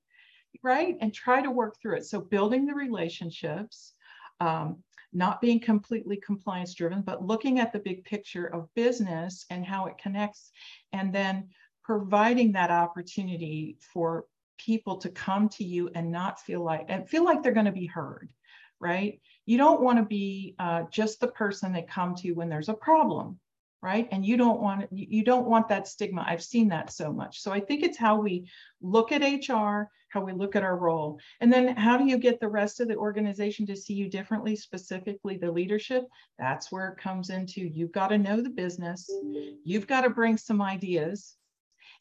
right? 0.63 0.97
And 1.01 1.13
try 1.13 1.43
to 1.43 1.51
work 1.51 1.77
through 1.81 1.97
it. 1.97 2.07
So 2.07 2.21
building 2.21 2.67
the 2.67 2.75
relationships, 2.75 3.95
um, 4.41 4.83
not 5.13 5.41
being 5.41 5.61
completely 5.61 6.17
compliance 6.17 6.75
driven, 6.75 7.03
but 7.03 7.25
looking 7.25 7.59
at 7.59 7.73
the 7.73 7.79
big 7.79 8.05
picture 8.05 8.47
of 8.47 8.73
business 8.75 9.47
and 9.51 9.65
how 9.65 9.87
it 9.87 9.99
connects, 9.99 10.53
and 10.93 11.15
then 11.15 11.49
providing 11.83 12.53
that 12.53 12.71
opportunity 12.71 13.79
for 13.81 14.27
people 14.59 14.99
to 14.99 15.09
come 15.09 15.49
to 15.49 15.65
you 15.65 15.89
and 15.95 16.11
not 16.11 16.41
feel 16.41 16.63
like 16.63 16.85
and 16.89 17.09
feel 17.09 17.25
like 17.25 17.43
they're 17.43 17.53
going 17.53 17.65
to 17.65 17.73
be 17.73 17.87
heard 17.87 18.29
right 18.81 19.21
you 19.47 19.57
don't 19.57 19.81
want 19.81 19.99
to 19.99 20.05
be 20.05 20.55
uh, 20.59 20.83
just 20.91 21.21
the 21.21 21.29
person 21.29 21.73
that 21.73 21.89
come 21.89 22.15
to 22.15 22.33
when 22.33 22.49
there's 22.49 22.69
a 22.69 22.75
problem 22.75 23.39
right? 23.83 24.09
And 24.11 24.25
you 24.25 24.37
don't 24.37 24.61
want 24.61 24.89
you 24.91 25.25
don't 25.25 25.47
want 25.47 25.69
that 25.69 25.87
stigma. 25.87 26.25
I've 26.27 26.43
seen 26.43 26.69
that 26.69 26.93
so 26.93 27.13
much. 27.13 27.41
So 27.41 27.53
i 27.53 27.61
think 27.61 27.83
it's 27.83 27.99
how 27.99 28.21
we 28.21 28.49
look 28.81 29.13
at 29.13 29.23
hr 29.23 29.89
how 30.11 30.25
we 30.25 30.33
look 30.33 30.57
at 30.57 30.63
our 30.63 30.79
role. 30.79 31.21
And 31.41 31.53
then 31.53 31.77
how 31.77 31.99
do 31.99 32.07
you 32.07 32.17
get 32.17 32.41
the 32.41 32.49
rest 32.49 32.81
of 32.81 32.89
the 32.89 32.97
organization 32.97 33.67
to 33.67 33.77
see 33.77 33.93
you 33.93 34.09
differently 34.09 34.57
specifically 34.57 35.37
the 35.37 35.53
leadership? 35.53 36.05
That's 36.39 36.73
where 36.73 36.89
it 36.89 36.99
comes 36.99 37.29
into. 37.29 37.61
You've 37.61 37.93
got 37.93 38.09
to 38.09 38.17
know 38.17 38.41
the 38.41 38.49
business. 38.49 39.07
You've 39.65 39.87
got 39.87 40.03
to 40.03 40.11
bring 40.11 40.39
some 40.39 40.63
ideas. 40.63 41.37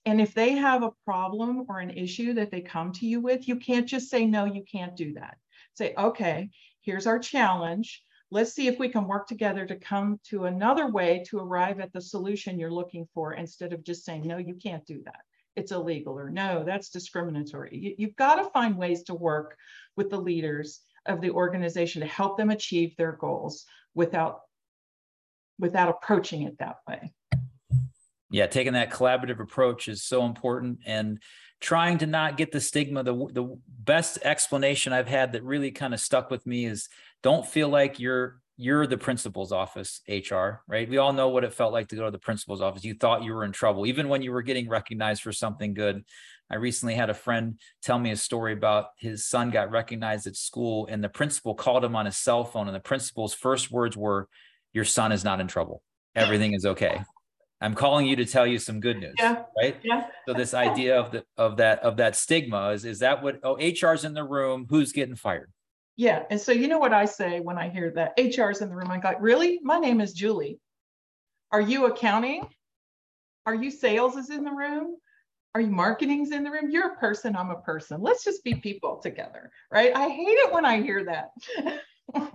And 0.06 0.22
if 0.22 0.34
they 0.34 0.52
have 0.52 0.84
a 0.84 0.94
problem 1.04 1.66
or 1.68 1.80
an 1.80 1.90
issue 1.90 2.34
that 2.36 2.50
they 2.50 2.62
come 2.62 2.94
to 2.94 3.06
you 3.06 3.20
with 3.20 3.48
you 3.48 3.58
can't 3.58 3.88
just 3.88 4.10
say 4.10 4.26
no 4.26 4.46
you 4.46 4.64
can't 4.72 4.96
do 4.96 5.14
that. 5.14 5.38
Say 5.76 5.94
okay 5.98 6.50
here's 6.88 7.06
our 7.06 7.20
challenge 7.20 8.02
let's 8.32 8.54
see 8.54 8.68
if 8.68 8.80
we 8.80 8.90
can 8.90 9.08
work 9.08 9.28
together 9.28 9.66
to 9.66 9.76
come 9.76 10.20
to 10.26 10.46
another 10.46 10.88
way 10.88 11.24
to 11.30 11.40
arrive 11.40 11.80
at 11.80 11.94
the 11.94 12.02
solution 12.02 12.60
you're 12.60 12.72
looking 12.72 13.08
for 13.14 13.34
instead 13.34 13.74
of 13.74 13.84
just 13.84 14.04
saying, 14.04 14.28
no, 14.28 14.38
you 14.38 14.56
can't 14.56 14.86
do 14.86 15.02
that. 15.06 15.22
It's 15.56 15.72
illegal 15.72 16.20
or 16.20 16.30
no, 16.30 16.64
that's 16.64 16.90
discriminatory. 16.90 17.96
You, 17.98 18.08
have 18.08 18.16
got 18.16 18.36
to 18.36 18.50
find 18.52 18.78
ways 18.78 19.04
to 19.04 19.16
work 19.16 19.58
with 19.96 20.10
the 20.10 20.20
leaders 20.20 20.82
of 21.06 21.22
the 21.22 21.32
organization 21.32 22.02
to 22.02 22.08
help 22.08 22.38
them 22.38 22.50
achieve 22.50 22.96
their 22.98 23.14
goals 23.14 23.66
without 23.96 24.42
without 25.60 25.90
approaching 25.90 26.44
it 26.44 26.60
that 26.60 26.76
way. 26.88 27.12
Yeah, 28.30 28.46
taking 28.46 28.74
that 28.74 28.92
collaborative 28.92 29.40
approach 29.40 29.88
is 29.88 30.04
so 30.04 30.26
important 30.26 30.80
and 30.86 31.20
trying 31.60 31.98
to 32.00 32.06
not 32.06 32.38
get 32.38 32.52
the 32.52 32.62
stigma. 32.62 33.02
The, 33.02 33.16
the 33.32 33.58
best 33.80 34.20
explanation 34.24 34.94
I've 34.94 35.08
had 35.08 35.32
that 35.32 35.44
really 35.44 35.72
kind 35.72 35.94
of 35.94 36.00
stuck 36.00 36.30
with 36.30 36.46
me 36.46 36.66
is 36.66 36.90
don't 37.24 37.46
feel 37.46 37.70
like 37.70 38.00
you're 38.00 38.40
you're 38.60 38.88
the 38.88 38.98
principal's 38.98 39.52
office 39.52 40.02
hr 40.10 40.62
right? 40.68 40.90
We 40.90 40.98
all 40.98 41.14
know 41.14 41.30
what 41.30 41.44
it 41.44 41.54
felt 41.54 41.74
like 41.74 41.90
to 41.90 41.96
go 41.96 42.06
to 42.06 42.12
the 42.12 42.18
principal's 42.18 42.62
office. 42.62 42.84
You 42.84 42.96
thought 42.96 43.24
you 43.24 43.34
were 43.34 43.44
in 43.44 43.52
trouble 43.52 43.86
even 43.86 44.10
when 44.10 44.22
you 44.22 44.32
were 44.32 44.42
getting 44.42 44.68
recognized 44.68 45.22
for 45.22 45.32
something 45.32 45.74
good. 45.74 46.04
I 46.50 46.56
recently 46.56 46.96
had 46.96 47.10
a 47.10 47.14
friend 47.14 47.60
tell 47.84 48.00
me 48.00 48.12
a 48.12 48.16
story 48.16 48.54
about 48.54 48.88
his 48.98 49.28
son 49.28 49.52
got 49.52 49.70
recognized 49.70 50.28
at 50.28 50.36
school 50.36 50.88
and 50.90 51.04
the 51.04 51.10
principal 51.10 51.54
called 51.54 51.84
him 51.84 51.96
on 51.96 52.06
his 52.06 52.18
cell 52.18 52.46
phone 52.46 52.68
and 52.68 52.76
the 52.76 52.80
principal's 52.80 53.34
first 53.34 53.70
words 53.70 53.96
were 53.96 54.28
your 54.74 54.86
son 54.86 55.12
is 55.12 55.24
not 55.24 55.40
in 55.40 55.48
trouble. 55.48 55.84
Everything 56.16 56.54
is 56.54 56.66
okay. 56.66 57.04
I'm 57.62 57.74
calling 57.74 58.06
you 58.06 58.16
to 58.18 58.26
tell 58.26 58.46
you 58.46 58.60
some 58.60 58.80
good 58.80 59.00
news 59.00 59.16
yeah. 59.18 59.44
right? 59.58 59.78
Yeah. 59.84 60.08
So 60.28 60.34
this 60.34 60.54
idea 60.54 61.00
of 61.00 61.12
the 61.12 61.24
of 61.38 61.58
that 61.58 61.80
of 61.80 61.98
that 61.98 62.16
stigma 62.16 62.70
is 62.70 62.86
is 62.86 63.00
that 63.00 63.24
what 63.24 63.40
oh 63.44 63.58
hr's 63.58 64.04
in 64.04 64.14
the 64.14 64.24
room 64.24 64.68
who's 64.70 64.92
getting 64.92 65.16
fired 65.16 65.52
yeah. 65.98 66.24
And 66.30 66.40
so, 66.40 66.52
you 66.52 66.68
know 66.68 66.78
what 66.78 66.94
I 66.94 67.06
say 67.06 67.40
when 67.40 67.58
I 67.58 67.70
hear 67.70 67.92
that 67.92 68.14
HR's 68.18 68.62
in 68.62 68.70
the 68.70 68.76
room? 68.76 68.92
I 68.92 69.00
go, 69.00 69.14
really? 69.20 69.60
My 69.64 69.80
name 69.80 70.00
is 70.00 70.14
Julie. 70.14 70.60
Are 71.52 71.62
you 71.62 71.88
accounting? 71.88 72.48
Are 73.48 73.56
you 73.56 73.72
sales 73.72 74.16
is 74.16 74.30
in 74.30 74.44
the 74.44 74.52
room? 74.52 74.98
Are 75.56 75.62
you 75.62 75.72
marketing's 75.72 76.32
in 76.32 76.44
the 76.44 76.52
room? 76.52 76.70
You're 76.70 76.94
a 76.94 76.98
person, 76.98 77.36
I'm 77.36 77.50
a 77.50 77.62
person. 77.62 78.02
Let's 78.02 78.24
just 78.24 78.44
be 78.44 78.54
people 78.54 78.98
together, 78.98 79.52
right? 79.72 79.96
I 79.96 80.08
hate 80.10 80.28
it 80.28 80.54
when 80.54 80.66
I 80.66 80.82
hear 80.82 81.06
that. 81.06 81.32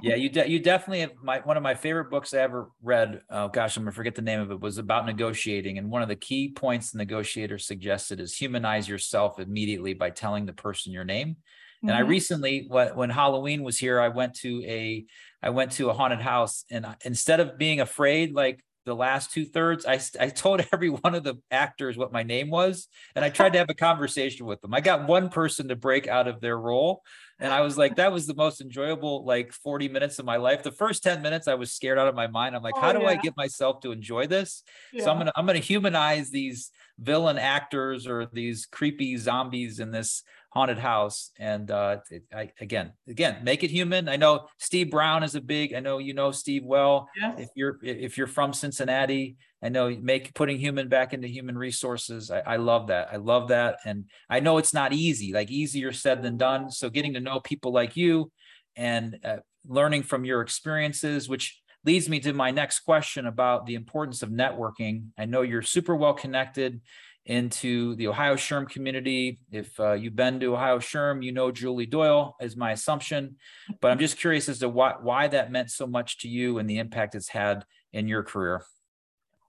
yeah, 0.03 0.17
you 0.17 0.29
de- 0.29 0.49
you 0.49 0.59
definitely 0.59 1.01
have 1.01 1.13
my 1.23 1.39
one 1.41 1.57
of 1.57 1.63
my 1.63 1.75
favorite 1.75 2.11
books 2.11 2.35
I 2.35 2.39
ever 2.39 2.71
read. 2.83 3.21
Oh 3.31 3.49
gosh, 3.49 3.77
I'm 3.77 3.85
gonna 3.85 3.93
forget 3.93 4.17
the 4.17 4.23
name 4.23 4.41
of 4.41 4.51
it. 4.51 4.61
Was 4.61 4.79
about 4.79 5.07
negotiating, 5.07 5.79
and 5.79 5.89
one 5.89 6.03
of 6.03 6.09
the 6.09 6.17
key 6.17 6.51
points 6.51 6.91
the 6.91 6.99
negotiator 6.99 7.59
suggested 7.59 8.19
is 8.19 8.35
humanize 8.35 8.89
yourself 8.89 9.39
immediately 9.39 9.95
by 9.95 10.11
telling 10.11 10.47
the 10.47 10.53
person 10.53 10.93
your 10.93 11.05
name. 11.05 11.37
Mm-hmm. 11.83 11.89
And 11.89 11.97
I 11.97 12.03
mm-hmm. 12.03 12.11
recently, 12.11 12.67
when 12.69 13.11
Halloween 13.11 13.65
was 13.65 13.77
here, 13.77 14.01
I 14.01 14.09
went 14.09 14.35
to 14.37 14.63
a 14.65 15.05
I 15.43 15.51
went 15.51 15.73
to 15.73 15.91
a 15.91 15.93
haunted 15.93 16.21
house, 16.21 16.65
and 16.71 16.87
instead 17.05 17.41
of 17.41 17.59
being 17.59 17.81
afraid, 17.81 18.33
like 18.33 18.63
the 18.85 18.95
last 18.95 19.33
two 19.33 19.45
thirds, 19.45 19.85
I, 19.87 20.01
I 20.21 20.29
told 20.29 20.65
every 20.73 20.91
one 20.91 21.15
of 21.15 21.25
the 21.25 21.37
actors 21.51 21.97
what 21.97 22.13
my 22.13 22.23
name 22.23 22.49
was, 22.51 22.87
and 23.17 23.25
I 23.25 23.31
tried 23.31 23.53
to 23.55 23.59
have 23.59 23.71
a 23.71 23.75
conversation 23.75 24.47
with 24.47 24.61
them. 24.61 24.75
I 24.75 24.81
got 24.81 25.09
one 25.09 25.29
person 25.29 25.69
to 25.69 25.77
break 25.77 26.07
out 26.07 26.29
of 26.29 26.41
their 26.41 26.57
role, 26.57 27.03
and 27.39 27.53
I 27.53 27.63
was 27.63 27.77
like, 27.77 27.97
that 27.97 28.13
was 28.13 28.29
the 28.29 28.35
most 28.35 28.61
enjoyable 28.61 29.25
like 29.25 29.53
40 29.53 29.89
minutes 29.89 30.21
of 30.21 30.25
my 30.25 30.37
life. 30.37 30.63
The 30.63 30.71
first 30.71 31.03
10 31.03 31.23
minutes, 31.23 31.49
I 31.49 31.55
was 31.55 31.73
scared 31.73 31.99
out 31.99 32.07
of 32.07 32.15
my 32.15 32.29
mind. 32.29 32.55
I'm 32.55 32.63
like, 32.63 32.77
oh, 32.77 32.81
how 32.81 32.93
do 32.93 33.01
yeah. 33.01 33.09
I 33.09 33.17
get 33.17 33.37
myself 33.37 33.81
to 33.81 33.91
enjoy 33.91 34.29
this? 34.29 34.63
Yeah. 34.93 35.05
So 35.05 35.11
I'm 35.11 35.19
gonna 35.19 35.33
I'm 35.35 35.47
gonna 35.47 35.59
humanize 35.59 36.31
these 36.31 36.71
villain 37.01 37.39
actors 37.39 38.07
or 38.07 38.27
these 38.33 38.67
creepy 38.67 39.17
zombies 39.17 39.81
in 39.81 39.91
this 39.91 40.23
haunted 40.53 40.79
house. 40.79 41.31
And 41.39 41.71
uh 41.71 41.99
it, 42.11 42.25
I, 42.35 42.53
again 42.61 42.93
again 43.09 43.43
make 43.43 43.65
it 43.65 43.71
human. 43.71 44.09
I 44.09 44.17
know 44.17 44.49
Steve 44.59 44.91
Browne 44.91 45.23
is 45.23 45.35
a 45.35 45.41
big 45.41 45.75
i 45.75 45.81
know 45.81 45.99
you 45.99 46.15
know 46.15 46.31
steve 46.31 46.65
well. 46.65 47.09
Yes. 47.21 47.41
if 47.41 47.49
you're 47.57 47.79
if 47.83 48.19
you're 48.19 48.27
from 48.27 48.53
cincinnati 48.53 49.37
i 49.63 49.69
know 49.69 49.89
make 50.01 50.35
putting 50.35 50.59
human 50.59 50.89
back 50.89 51.13
into 51.15 51.27
human 51.27 51.57
resources 51.57 52.31
I, 52.31 52.41
I 52.41 52.57
love 52.57 52.89
that. 52.89 53.09
I 53.13 53.17
love 53.17 53.49
that. 53.49 53.79
And 53.85 54.05
i 54.29 54.41
know 54.41 54.59
it's 54.59 54.75
not 54.75 54.93
easy 54.93 55.33
like 55.33 55.51
easier 55.51 55.93
said 55.93 56.23
than 56.23 56.37
done. 56.37 56.71
So 56.71 56.91
getting 56.91 57.15
to 57.15 57.21
know 57.21 57.41
people 57.41 57.73
like 57.73 57.97
you 57.97 58.31
and 58.77 59.19
uh, 59.25 59.37
learning 59.67 60.03
from 60.03 60.25
your 60.25 60.43
experiences 60.43 61.29
which 61.29 61.63
leads 61.85 62.09
me 62.09 62.21
to 62.21 62.33
my 62.33 62.51
next 62.51 62.81
question 62.81 63.27
about 63.27 63.67
the 63.67 63.75
importance 63.75 64.23
of 64.23 64.31
networking. 64.31 65.07
I 65.19 65.25
know 65.25 65.43
you're 65.43 65.63
super 65.63 65.97
well 65.97 66.15
connected 66.15 66.81
into 67.27 67.95
the 67.97 68.09
Ohio 68.09 68.35
SHRM 68.35 68.69
community. 68.69 69.39
If 69.51 69.79
uh, 69.79 69.93
you've 69.93 70.17
been 70.17 70.41
to 70.41 70.55
Ohio 70.55 70.79
SHRM, 70.79 71.25
you 71.25 71.33
know 71.33 71.53
Julie 71.53 71.87
Doyle 71.87 72.37
is 72.41 72.57
my 72.57 72.73
assumption. 72.73 73.37
But 73.81 73.91
I'm 73.91 73.99
just 73.99 74.19
curious 74.19 74.49
as 74.49 74.59
to 74.61 74.69
why, 74.69 74.95
why 75.01 75.29
that 75.29 75.53
meant 75.53 75.71
so 75.71 75.87
much 75.87 76.19
to 76.19 76.29
you 76.29 76.59
and 76.59 76.69
the 76.69 76.79
impact 76.79 77.15
it's 77.15 77.29
had 77.29 77.65
in 77.93 78.09
your 78.09 78.23
career. 78.23 78.65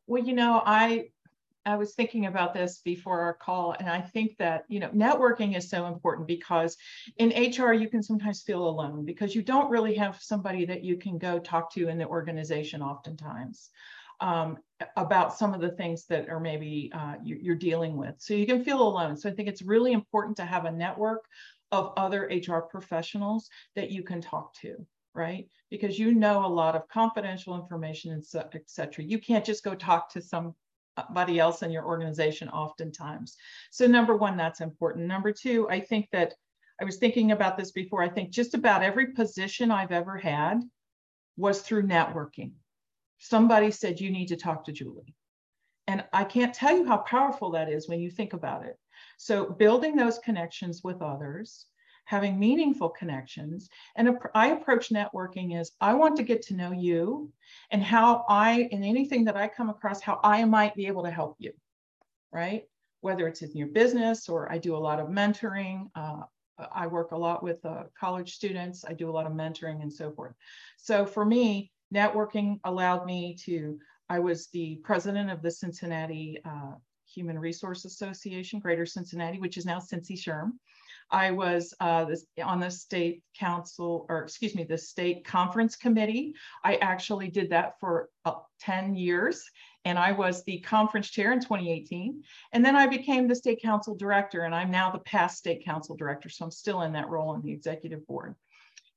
Well, 0.05 0.23
you 0.23 0.33
know, 0.33 0.61
I 0.65 1.05
I 1.65 1.77
was 1.77 1.95
thinking 1.95 2.25
about 2.25 2.53
this 2.53 2.79
before 2.79 3.21
our 3.21 3.33
call, 3.33 3.73
and 3.79 3.89
I 3.89 4.01
think 4.01 4.37
that 4.37 4.65
you 4.67 4.79
know 4.79 4.89
networking 4.89 5.55
is 5.55 5.69
so 5.69 5.87
important 5.87 6.27
because 6.27 6.75
in 7.17 7.29
HR 7.29 7.71
you 7.73 7.89
can 7.89 8.03
sometimes 8.03 8.41
feel 8.41 8.67
alone 8.67 9.05
because 9.05 9.33
you 9.33 9.41
don't 9.41 9.71
really 9.71 9.95
have 9.95 10.21
somebody 10.21 10.65
that 10.65 10.83
you 10.83 10.97
can 10.97 11.17
go 11.17 11.39
talk 11.39 11.73
to 11.73 11.87
in 11.87 11.97
the 11.97 12.05
organization 12.05 12.81
oftentimes 12.81 13.69
um, 14.19 14.57
about 14.97 15.37
some 15.37 15.53
of 15.53 15.61
the 15.61 15.71
things 15.71 16.05
that 16.07 16.29
are 16.29 16.39
maybe 16.39 16.91
uh, 16.93 17.15
you, 17.23 17.51
are 17.51 17.55
dealing 17.55 17.95
with. 17.97 18.15
So 18.19 18.33
you 18.33 18.45
can 18.45 18.63
feel 18.63 18.81
alone. 18.81 19.17
So 19.17 19.29
I 19.29 19.33
think 19.33 19.47
it's 19.47 19.61
really 19.61 19.93
important 19.93 20.37
to 20.37 20.45
have 20.45 20.65
a 20.65 20.71
network 20.71 21.25
of 21.71 21.93
other 21.97 22.29
HR 22.31 22.59
professionals 22.59 23.49
that 23.75 23.91
you 23.91 24.03
can 24.03 24.21
talk 24.21 24.53
to, 24.61 24.75
right? 25.15 25.47
Because 25.69 25.97
you 25.97 26.13
know 26.13 26.45
a 26.45 26.47
lot 26.47 26.75
of 26.75 26.87
confidential 26.87 27.55
information 27.55 28.11
and 28.11 28.23
so, 28.23 28.47
et 28.53 28.63
cetera. 28.67 29.03
You 29.03 29.19
can't 29.19 29.45
just 29.45 29.63
go 29.63 29.73
talk 29.73 30.11
to 30.13 30.21
somebody 30.21 31.39
else 31.39 31.63
in 31.63 31.71
your 31.71 31.85
organization 31.85 32.49
oftentimes. 32.49 33.35
So 33.71 33.87
number 33.87 34.15
one, 34.15 34.37
that's 34.37 34.61
important. 34.61 35.07
Number 35.07 35.31
two, 35.31 35.67
I 35.69 35.79
think 35.79 36.09
that 36.11 36.33
I 36.79 36.85
was 36.85 36.97
thinking 36.97 37.31
about 37.31 37.57
this 37.57 37.71
before. 37.71 38.03
I 38.03 38.09
think 38.09 38.31
just 38.31 38.53
about 38.53 38.83
every 38.83 39.13
position 39.13 39.71
I've 39.71 39.91
ever 39.91 40.17
had 40.17 40.61
was 41.37 41.61
through 41.61 41.83
networking 41.83 42.51
somebody 43.23 43.71
said, 43.71 43.99
You 43.99 44.11
need 44.11 44.27
to 44.27 44.35
talk 44.35 44.65
to 44.65 44.71
Julie. 44.71 45.15
And 45.87 46.03
I 46.13 46.23
can't 46.23 46.53
tell 46.53 46.75
you 46.77 46.85
how 46.85 46.97
powerful 46.97 47.51
that 47.51 47.69
is 47.69 47.89
when 47.89 47.99
you 47.99 48.09
think 48.09 48.33
about 48.33 48.65
it. 48.65 48.77
So, 49.17 49.45
building 49.45 49.95
those 49.95 50.19
connections 50.19 50.81
with 50.83 51.01
others, 51.01 51.65
having 52.05 52.39
meaningful 52.39 52.89
connections. 52.89 53.69
And 53.95 54.17
I 54.35 54.47
approach 54.47 54.89
networking 54.89 55.59
as 55.59 55.71
I 55.79 55.93
want 55.93 56.17
to 56.17 56.23
get 56.23 56.41
to 56.43 56.55
know 56.55 56.71
you 56.71 57.31
and 57.71 57.81
how 57.81 58.25
I, 58.27 58.67
in 58.71 58.83
anything 58.83 59.25
that 59.25 59.37
I 59.37 59.47
come 59.47 59.69
across, 59.69 60.01
how 60.01 60.19
I 60.23 60.43
might 60.43 60.75
be 60.75 60.87
able 60.87 61.03
to 61.03 61.11
help 61.11 61.37
you, 61.39 61.53
right? 62.31 62.63
Whether 63.01 63.27
it's 63.27 63.41
in 63.41 63.51
your 63.55 63.67
business 63.67 64.27
or 64.27 64.51
I 64.51 64.57
do 64.57 64.75
a 64.75 64.85
lot 64.87 64.99
of 64.99 65.07
mentoring. 65.07 65.89
Uh, 65.95 66.23
I 66.73 66.87
work 66.87 67.11
a 67.11 67.17
lot 67.17 67.41
with 67.41 67.65
uh, 67.65 67.83
college 67.99 68.35
students. 68.35 68.85
I 68.85 68.93
do 68.93 69.09
a 69.09 69.11
lot 69.11 69.25
of 69.25 69.33
mentoring 69.33 69.81
and 69.81 69.91
so 69.91 70.11
forth. 70.11 70.33
So 70.77 71.05
for 71.05 71.25
me, 71.25 71.72
networking 71.93 72.59
allowed 72.63 73.05
me 73.05 73.35
to, 73.45 73.77
I 74.09 74.19
was 74.19 74.47
the 74.47 74.79
president 74.83 75.29
of 75.29 75.41
the 75.41 75.51
Cincinnati 75.51 76.39
uh, 76.45 76.73
Human 77.13 77.37
Resource 77.37 77.85
Association, 77.85 78.59
Greater 78.59 78.85
Cincinnati, 78.85 79.39
which 79.39 79.57
is 79.57 79.65
now 79.65 79.79
Cincy 79.79 80.17
SHRM. 80.17 80.51
I 81.11 81.31
was 81.31 81.73
uh, 81.79 82.05
this, 82.05 82.25
on 82.43 82.59
the 82.59 82.71
state 82.71 83.21
council, 83.37 84.05
or 84.09 84.23
excuse 84.23 84.55
me, 84.55 84.63
the 84.63 84.77
state 84.77 85.25
conference 85.25 85.75
committee. 85.75 86.33
I 86.63 86.75
actually 86.77 87.27
did 87.27 87.51
that 87.51 87.79
for 87.79 88.09
uh, 88.25 88.33
10 88.61 88.95
years, 88.95 89.43
and 89.85 89.99
I 89.99 90.11
was 90.11 90.43
the 90.43 90.59
conference 90.61 91.09
chair 91.09 91.31
in 91.31 91.39
2018. 91.39 92.23
And 92.53 92.65
then 92.65 92.75
I 92.75 92.87
became 92.87 93.27
the 93.27 93.35
state 93.35 93.61
council 93.61 93.95
director, 93.95 94.41
and 94.41 94.55
I'm 94.55 94.71
now 94.71 94.89
the 94.89 94.99
past 94.99 95.37
state 95.37 95.63
council 95.63 95.95
director, 95.95 96.29
so 96.29 96.45
I'm 96.45 96.51
still 96.51 96.81
in 96.81 96.93
that 96.93 97.09
role 97.09 97.29
on 97.29 97.41
the 97.41 97.51
executive 97.51 98.07
board 98.07 98.35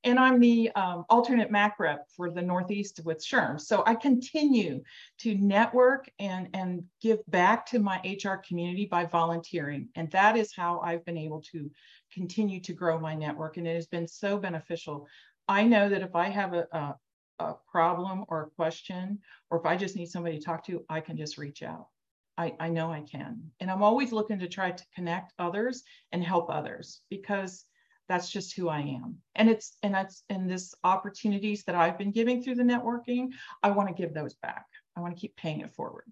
and 0.04 0.18
I'm 0.18 0.38
the 0.38 0.70
um, 0.76 1.04
alternate 1.10 1.50
MAC 1.50 1.78
rep 1.78 2.06
for 2.16 2.30
the 2.30 2.42
Northeast 2.42 3.00
with 3.04 3.24
SHRM. 3.24 3.60
So 3.60 3.82
I 3.86 3.94
continue 3.94 4.82
to 5.20 5.34
network 5.34 6.08
and, 6.18 6.48
and 6.54 6.84
give 7.00 7.18
back 7.28 7.66
to 7.66 7.78
my 7.78 8.00
HR 8.04 8.36
community 8.46 8.86
by 8.86 9.04
volunteering. 9.04 9.88
And 9.96 10.10
that 10.12 10.36
is 10.36 10.54
how 10.54 10.80
I've 10.80 11.04
been 11.04 11.18
able 11.18 11.42
to 11.52 11.70
continue 12.12 12.60
to 12.60 12.72
grow 12.72 13.00
my 13.00 13.14
network. 13.14 13.56
And 13.56 13.66
it 13.66 13.74
has 13.74 13.86
been 13.86 14.06
so 14.06 14.38
beneficial. 14.38 15.06
I 15.48 15.64
know 15.64 15.88
that 15.88 16.02
if 16.02 16.14
I 16.14 16.28
have 16.28 16.54
a, 16.54 16.66
a, 16.72 16.96
a 17.38 17.54
problem 17.70 18.24
or 18.28 18.42
a 18.42 18.50
question, 18.50 19.18
or 19.50 19.58
if 19.58 19.66
I 19.66 19.76
just 19.76 19.96
need 19.96 20.06
somebody 20.10 20.38
to 20.38 20.44
talk 20.44 20.64
to, 20.66 20.84
I 20.88 21.00
can 21.00 21.16
just 21.16 21.38
reach 21.38 21.62
out. 21.62 21.88
I, 22.38 22.54
I 22.60 22.68
know 22.68 22.92
I 22.92 23.00
can. 23.00 23.50
And 23.60 23.70
I'm 23.70 23.82
always 23.82 24.12
looking 24.12 24.38
to 24.40 24.48
try 24.48 24.70
to 24.70 24.84
connect 24.94 25.32
others 25.38 25.82
and 26.12 26.22
help 26.22 26.50
others 26.50 27.00
because 27.08 27.64
that's 28.08 28.30
just 28.30 28.54
who 28.56 28.68
I 28.68 28.80
am. 28.80 29.16
And 29.34 29.48
it's 29.48 29.76
and 29.82 29.94
that's 29.94 30.22
and 30.28 30.48
this 30.48 30.74
opportunities 30.84 31.64
that 31.64 31.74
I've 31.74 31.98
been 31.98 32.12
giving 32.12 32.42
through 32.42 32.56
the 32.56 32.62
networking, 32.62 33.28
I 33.62 33.70
want 33.70 33.88
to 33.88 33.94
give 33.94 34.14
those 34.14 34.34
back. 34.34 34.66
I 34.96 35.00
want 35.00 35.14
to 35.14 35.20
keep 35.20 35.36
paying 35.36 35.60
it 35.60 35.74
forward. 35.74 36.04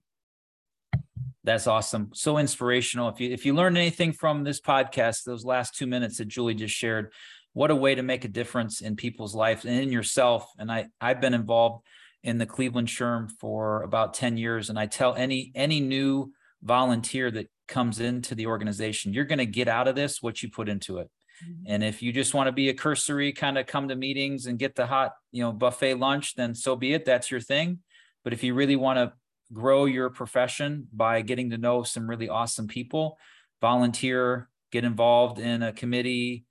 That's 1.45 1.67
awesome. 1.67 2.11
So 2.15 2.39
inspirational. 2.39 3.09
If 3.11 3.21
you 3.21 3.31
if 3.31 3.45
you 3.47 3.55
learned 3.55 3.77
anything 3.77 4.13
from 4.13 4.45
this 4.45 4.61
podcast, 4.61 5.25
those 5.25 5.45
last 5.45 5.77
two 5.77 5.87
minutes 5.87 6.19
that 6.19 6.29
Julie 6.29 6.55
just 6.55 6.75
shared, 6.75 7.13
what 7.53 7.71
a 7.71 7.77
way 7.77 7.95
to 7.95 8.03
make 8.03 8.25
a 8.25 8.29
difference 8.29 8.81
in 8.81 8.97
people's 8.97 9.35
lives 9.35 9.65
and 9.65 9.79
in 9.79 9.93
yourself. 9.93 10.51
And 10.59 10.73
I 10.73 10.87
I've 11.01 11.21
been 11.21 11.35
involved 11.35 11.85
in 12.23 12.39
the 12.39 12.47
Cleveland 12.47 12.89
SHRM 12.89 13.31
for 13.39 13.83
about 13.83 14.15
10 14.15 14.39
years. 14.39 14.71
And 14.71 14.79
I 14.79 14.87
tell 14.87 15.15
any 15.15 15.53
any 15.55 15.81
new 15.81 16.33
volunteer 16.63 17.31
that 17.31 17.49
comes 17.69 18.01
into 18.01 18.35
the 18.35 18.47
organization, 18.47 19.13
you're 19.13 19.25
going 19.25 19.39
to 19.39 19.47
get 19.47 19.69
out 19.69 19.87
of 19.87 19.95
this 19.95 20.23
what 20.23 20.43
you 20.43 20.51
put 20.51 20.69
into 20.69 20.99
it. 20.99 21.11
Mm-hmm. 21.43 21.65
And 21.67 21.85
if 21.85 22.03
you 22.03 22.13
just 22.13 22.35
want 22.35 22.49
to 22.49 22.53
be 22.53 22.69
a 22.69 22.75
cursory 22.75 23.33
kind 23.33 23.59
of 23.59 23.67
come 23.67 23.89
to 23.89 23.97
meetings 23.97 24.47
and 24.47 24.59
get 24.59 24.75
the 24.75 24.87
hot, 24.87 25.13
you 25.33 25.43
know, 25.43 25.53
buffet 25.53 25.95
lunch, 25.95 26.35
then 26.35 26.55
so 26.55 26.77
be 26.77 26.93
it. 26.93 27.05
That's 27.05 27.31
your 27.31 27.41
thing. 27.41 27.81
But 28.23 28.33
if 28.33 28.43
you 28.43 28.55
really 28.55 28.77
want 28.77 28.99
to 28.99 29.13
grow 29.53 29.85
your 29.85 30.11
profession 30.11 30.89
by 30.93 31.23
getting 31.23 31.51
to 31.51 31.59
know 31.59 31.83
some 31.83 32.09
really 32.09 32.29
awesome 32.29 32.67
people, 32.67 33.19
volunteer, 33.61 34.49
get 34.73 34.85
involved 34.85 35.39
in 35.39 35.63
a 35.63 35.73
committee, 35.73 36.45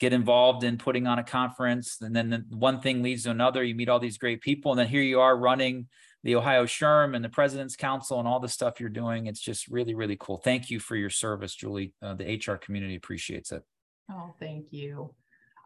get 0.00 0.12
involved 0.12 0.64
in 0.64 0.78
putting 0.78 1.06
on 1.06 1.18
a 1.18 1.24
conference, 1.24 1.98
and 2.00 2.14
then 2.14 2.30
the 2.30 2.56
one 2.56 2.80
thing 2.80 3.02
leads 3.02 3.24
to 3.24 3.30
another. 3.30 3.62
You 3.62 3.74
meet 3.74 3.88
all 3.88 4.00
these 4.00 4.18
great 4.18 4.40
people, 4.40 4.72
and 4.72 4.78
then 4.78 4.88
here 4.88 5.02
you 5.02 5.20
are 5.20 5.36
running 5.36 5.86
the 6.24 6.36
Ohio 6.36 6.64
SHRM 6.64 7.14
and 7.14 7.24
the 7.24 7.28
President's 7.28 7.76
Council 7.76 8.18
and 8.18 8.28
all 8.28 8.40
the 8.40 8.48
stuff 8.48 8.80
you're 8.80 8.88
doing. 8.88 9.26
It's 9.26 9.40
just 9.40 9.68
really, 9.68 9.94
really 9.94 10.16
cool. 10.18 10.38
Thank 10.38 10.70
you 10.70 10.78
for 10.78 10.96
your 10.96 11.10
service, 11.10 11.54
Julie. 11.54 11.92
Uh, 12.00 12.14
the 12.14 12.36
HR 12.36 12.56
community 12.56 12.96
appreciates 12.96 13.52
it. 13.52 13.62
Oh, 14.10 14.34
thank 14.40 14.72
you. 14.72 15.14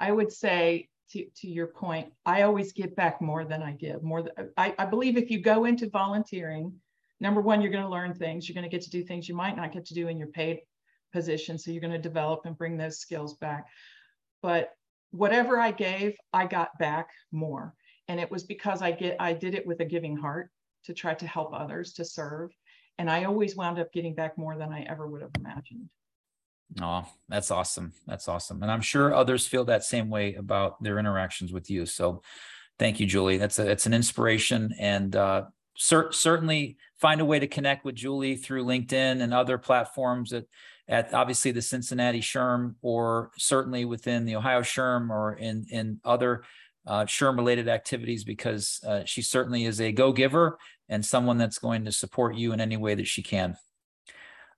I 0.00 0.12
would 0.12 0.32
say 0.32 0.88
to, 1.10 1.24
to 1.36 1.48
your 1.48 1.68
point, 1.68 2.12
I 2.24 2.42
always 2.42 2.72
give 2.72 2.94
back 2.96 3.20
more 3.20 3.44
than 3.44 3.62
I 3.62 3.72
give. 3.72 4.02
More 4.02 4.22
than, 4.22 4.32
uh, 4.38 4.44
I, 4.56 4.74
I 4.78 4.86
believe 4.86 5.16
if 5.16 5.30
you 5.30 5.40
go 5.40 5.64
into 5.64 5.88
volunteering, 5.88 6.72
number 7.20 7.40
one, 7.40 7.60
you're 7.60 7.72
going 7.72 7.84
to 7.84 7.90
learn 7.90 8.14
things. 8.14 8.48
You're 8.48 8.54
going 8.54 8.68
to 8.68 8.74
get 8.74 8.84
to 8.84 8.90
do 8.90 9.02
things 9.02 9.28
you 9.28 9.34
might 9.34 9.56
not 9.56 9.72
get 9.72 9.86
to 9.86 9.94
do 9.94 10.08
in 10.08 10.18
your 10.18 10.28
paid 10.28 10.60
position. 11.12 11.58
So 11.58 11.70
you're 11.70 11.80
going 11.80 11.92
to 11.92 11.98
develop 11.98 12.40
and 12.44 12.58
bring 12.58 12.76
those 12.76 12.98
skills 12.98 13.34
back. 13.34 13.66
But 14.42 14.70
whatever 15.10 15.58
I 15.58 15.70
gave, 15.70 16.16
I 16.32 16.46
got 16.46 16.76
back 16.78 17.08
more. 17.32 17.74
And 18.08 18.20
it 18.20 18.30
was 18.30 18.44
because 18.44 18.82
I 18.82 18.92
get 18.92 19.16
I 19.18 19.32
did 19.32 19.54
it 19.54 19.66
with 19.66 19.80
a 19.80 19.84
giving 19.84 20.16
heart 20.16 20.50
to 20.84 20.94
try 20.94 21.14
to 21.14 21.26
help 21.26 21.52
others 21.52 21.94
to 21.94 22.04
serve. 22.04 22.50
And 22.98 23.10
I 23.10 23.24
always 23.24 23.56
wound 23.56 23.78
up 23.78 23.92
getting 23.92 24.14
back 24.14 24.38
more 24.38 24.56
than 24.56 24.72
I 24.72 24.82
ever 24.82 25.06
would 25.06 25.22
have 25.22 25.32
imagined. 25.38 25.88
Oh, 26.80 27.06
that's 27.28 27.50
awesome. 27.50 27.92
That's 28.06 28.28
awesome. 28.28 28.62
And 28.62 28.70
I'm 28.70 28.80
sure 28.80 29.14
others 29.14 29.46
feel 29.46 29.64
that 29.66 29.84
same 29.84 30.10
way 30.10 30.34
about 30.34 30.82
their 30.82 30.98
interactions 30.98 31.52
with 31.52 31.70
you. 31.70 31.86
So 31.86 32.22
thank 32.78 33.00
you, 33.00 33.06
Julie. 33.06 33.38
That's 33.38 33.58
a, 33.58 33.70
it's 33.70 33.86
an 33.86 33.94
inspiration 33.94 34.74
and 34.78 35.14
uh, 35.14 35.44
cer- 35.76 36.12
certainly 36.12 36.76
find 37.00 37.20
a 37.20 37.24
way 37.24 37.38
to 37.38 37.46
connect 37.46 37.84
with 37.84 37.94
Julie 37.94 38.36
through 38.36 38.64
LinkedIn 38.64 39.22
and 39.22 39.32
other 39.32 39.58
platforms 39.58 40.32
at, 40.32 40.44
at 40.88 41.14
obviously 41.14 41.52
the 41.52 41.62
Cincinnati 41.62 42.20
SHRM 42.20 42.74
or 42.82 43.30
certainly 43.38 43.84
within 43.84 44.24
the 44.24 44.36
Ohio 44.36 44.60
SHRM 44.60 45.08
or 45.10 45.34
in, 45.34 45.66
in 45.70 46.00
other 46.04 46.42
uh, 46.86 47.04
SHRM 47.04 47.36
related 47.36 47.68
activities 47.68 48.24
because 48.24 48.80
uh, 48.86 49.04
she 49.04 49.22
certainly 49.22 49.64
is 49.64 49.80
a 49.80 49.92
go 49.92 50.12
giver 50.12 50.58
and 50.88 51.04
someone 51.04 51.38
that's 51.38 51.58
going 51.58 51.84
to 51.84 51.92
support 51.92 52.36
you 52.36 52.52
in 52.52 52.60
any 52.60 52.76
way 52.76 52.94
that 52.94 53.06
she 53.06 53.22
can. 53.22 53.56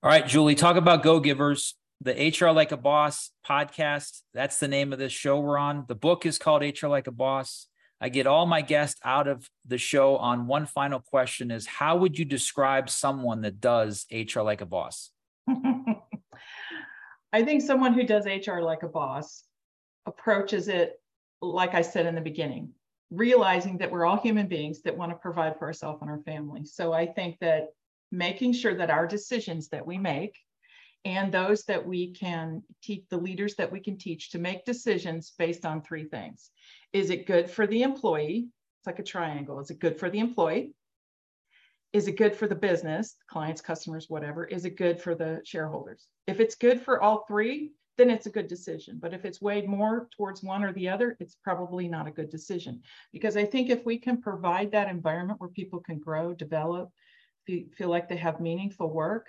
All 0.01 0.09
right, 0.09 0.25
Julie, 0.25 0.55
talk 0.55 0.75
about 0.75 1.03
go 1.03 1.19
givers. 1.19 1.75
The 2.01 2.33
HR 2.39 2.51
Like 2.51 2.71
a 2.71 2.77
Boss 2.77 3.31
podcast, 3.47 4.21
that's 4.33 4.59
the 4.59 4.67
name 4.67 4.93
of 4.93 4.99
this 4.99 5.11
show 5.11 5.39
we're 5.39 5.57
on. 5.57 5.85
The 5.87 5.95
book 5.95 6.25
is 6.25 6.37
called 6.37 6.61
HR 6.61 6.87
Like 6.87 7.07
a 7.07 7.11
Boss. 7.11 7.67
I 8.01 8.07
get 8.07 8.27
all 8.27 8.45
my 8.45 8.61
guests 8.61 8.99
out 9.03 9.27
of 9.27 9.49
the 9.67 9.77
show 9.77 10.15
on 10.15 10.47
one 10.47 10.65
final 10.65 11.01
question 11.01 11.51
is 11.51 11.65
how 11.65 11.97
would 11.97 12.17
you 12.17 12.23
describe 12.23 12.89
someone 12.89 13.41
that 13.41 13.59
does 13.59 14.05
HR 14.11 14.41
like 14.41 14.61
a 14.61 14.65
boss? 14.65 15.11
I 17.33 17.43
think 17.43 17.61
someone 17.61 17.93
who 17.93 18.03
does 18.03 18.25
HR 18.25 18.59
like 18.59 18.83
a 18.83 18.87
boss 18.87 19.43
approaches 20.05 20.69
it 20.69 21.01
like 21.41 21.73
I 21.73 21.81
said 21.81 22.05
in 22.05 22.15
the 22.15 22.21
beginning, 22.21 22.69
realizing 23.11 23.77
that 23.79 23.91
we're 23.91 24.05
all 24.05 24.17
human 24.17 24.47
beings 24.47 24.81
that 24.83 24.95
want 24.95 25.11
to 25.11 25.17
provide 25.17 25.57
for 25.57 25.67
ourselves 25.67 26.01
and 26.01 26.09
our 26.09 26.21
family. 26.21 26.65
So 26.65 26.93
I 26.93 27.05
think 27.05 27.37
that 27.41 27.67
making 28.11 28.53
sure 28.53 28.75
that 28.75 28.89
our 28.89 29.07
decisions 29.07 29.69
that 29.69 29.85
we 29.85 29.97
make 29.97 30.35
and 31.05 31.31
those 31.31 31.63
that 31.63 31.85
we 31.85 32.11
can 32.11 32.61
teach 32.83 33.03
the 33.09 33.17
leaders 33.17 33.55
that 33.55 33.71
we 33.71 33.79
can 33.79 33.97
teach 33.97 34.31
to 34.31 34.39
make 34.39 34.65
decisions 34.65 35.33
based 35.37 35.65
on 35.65 35.81
three 35.81 36.05
things. 36.05 36.51
Is 36.93 37.09
it 37.09 37.27
good 37.27 37.49
for 37.49 37.65
the 37.67 37.83
employee? 37.83 38.49
It's 38.79 38.87
like 38.87 38.99
a 38.99 39.03
triangle. 39.03 39.59
Is 39.59 39.69
it 39.69 39.79
good 39.79 39.97
for 39.97 40.09
the 40.09 40.19
employee? 40.19 40.73
Is 41.91 42.07
it 42.07 42.17
good 42.17 42.35
for 42.35 42.47
the 42.47 42.55
business, 42.55 43.15
clients, 43.27 43.61
customers, 43.61 44.09
whatever? 44.09 44.45
Is 44.45 44.65
it 44.65 44.77
good 44.77 45.01
for 45.01 45.15
the 45.15 45.41
shareholders? 45.43 46.07
If 46.27 46.39
it's 46.39 46.55
good 46.55 46.81
for 46.81 47.01
all 47.01 47.25
three, 47.27 47.71
then 47.97 48.09
it's 48.09 48.27
a 48.27 48.31
good 48.31 48.47
decision. 48.47 48.99
But 49.01 49.13
if 49.13 49.25
it's 49.25 49.41
weighed 49.41 49.67
more 49.67 50.07
towards 50.15 50.43
one 50.43 50.63
or 50.63 50.71
the 50.71 50.87
other, 50.87 51.17
it's 51.19 51.35
probably 51.43 51.87
not 51.87 52.07
a 52.07 52.11
good 52.11 52.29
decision. 52.29 52.81
Because 53.11 53.35
I 53.35 53.43
think 53.43 53.69
if 53.69 53.85
we 53.85 53.97
can 53.97 54.21
provide 54.21 54.71
that 54.71 54.89
environment 54.89 55.41
where 55.41 55.49
people 55.49 55.79
can 55.79 55.99
grow, 55.99 56.33
develop, 56.33 56.91
feel 57.45 57.89
like 57.89 58.07
they 58.07 58.17
have 58.17 58.39
meaningful 58.39 58.89
work, 58.89 59.27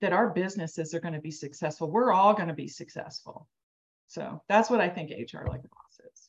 that 0.00 0.12
our 0.12 0.30
businesses 0.30 0.94
are 0.94 1.00
going 1.00 1.14
to 1.14 1.20
be 1.20 1.30
successful. 1.30 1.90
We're 1.90 2.12
all 2.12 2.34
going 2.34 2.48
to 2.48 2.54
be 2.54 2.68
successful. 2.68 3.48
So 4.06 4.42
that's 4.48 4.70
what 4.70 4.80
I 4.80 4.88
think 4.88 5.10
HR 5.10 5.48
like 5.48 5.60
a 5.60 5.68
boss 5.68 6.00
is. 6.12 6.28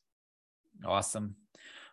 Awesome. 0.86 1.36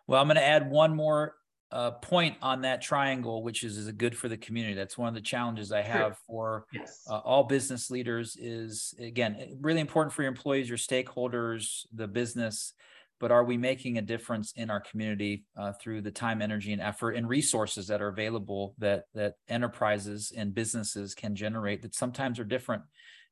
Well, 0.07 0.21
I'm 0.21 0.27
going 0.27 0.35
to 0.35 0.43
add 0.43 0.69
one 0.69 0.95
more 0.95 1.35
uh, 1.71 1.91
point 1.91 2.37
on 2.41 2.61
that 2.61 2.81
triangle, 2.81 3.41
which 3.41 3.63
is, 3.63 3.77
is 3.77 3.91
good 3.93 4.15
for 4.15 4.29
the 4.29 4.37
community. 4.37 4.75
That's 4.75 4.97
one 4.97 5.07
of 5.07 5.15
the 5.15 5.21
challenges 5.21 5.71
I 5.71 5.81
have 5.81 6.17
for 6.27 6.65
yes. 6.71 7.03
uh, 7.09 7.17
all 7.17 7.45
business 7.45 7.89
leaders 7.89 8.37
is 8.39 8.93
again, 8.99 9.57
really 9.59 9.81
important 9.81 10.13
for 10.13 10.21
your 10.21 10.29
employees, 10.31 10.69
your 10.69 10.77
stakeholders, 10.77 11.85
the 11.91 12.07
business, 12.07 12.73
but 13.23 13.31
are 13.31 13.45
we 13.45 13.55
making 13.55 13.97
a 13.97 14.01
difference 14.01 14.51
in 14.57 14.69
our 14.69 14.81
community 14.81 15.45
uh, 15.55 15.71
through 15.79 16.01
the 16.01 16.11
time, 16.11 16.41
energy, 16.41 16.73
and 16.73 16.81
effort 16.81 17.11
and 17.11 17.29
resources 17.29 17.87
that 17.87 18.01
are 18.01 18.09
available 18.09 18.75
that 18.79 19.05
that 19.13 19.35
enterprises 19.47 20.33
and 20.35 20.53
businesses 20.53 21.15
can 21.15 21.33
generate 21.33 21.81
that 21.83 21.95
sometimes 21.95 22.37
are 22.37 22.43
different 22.43 22.83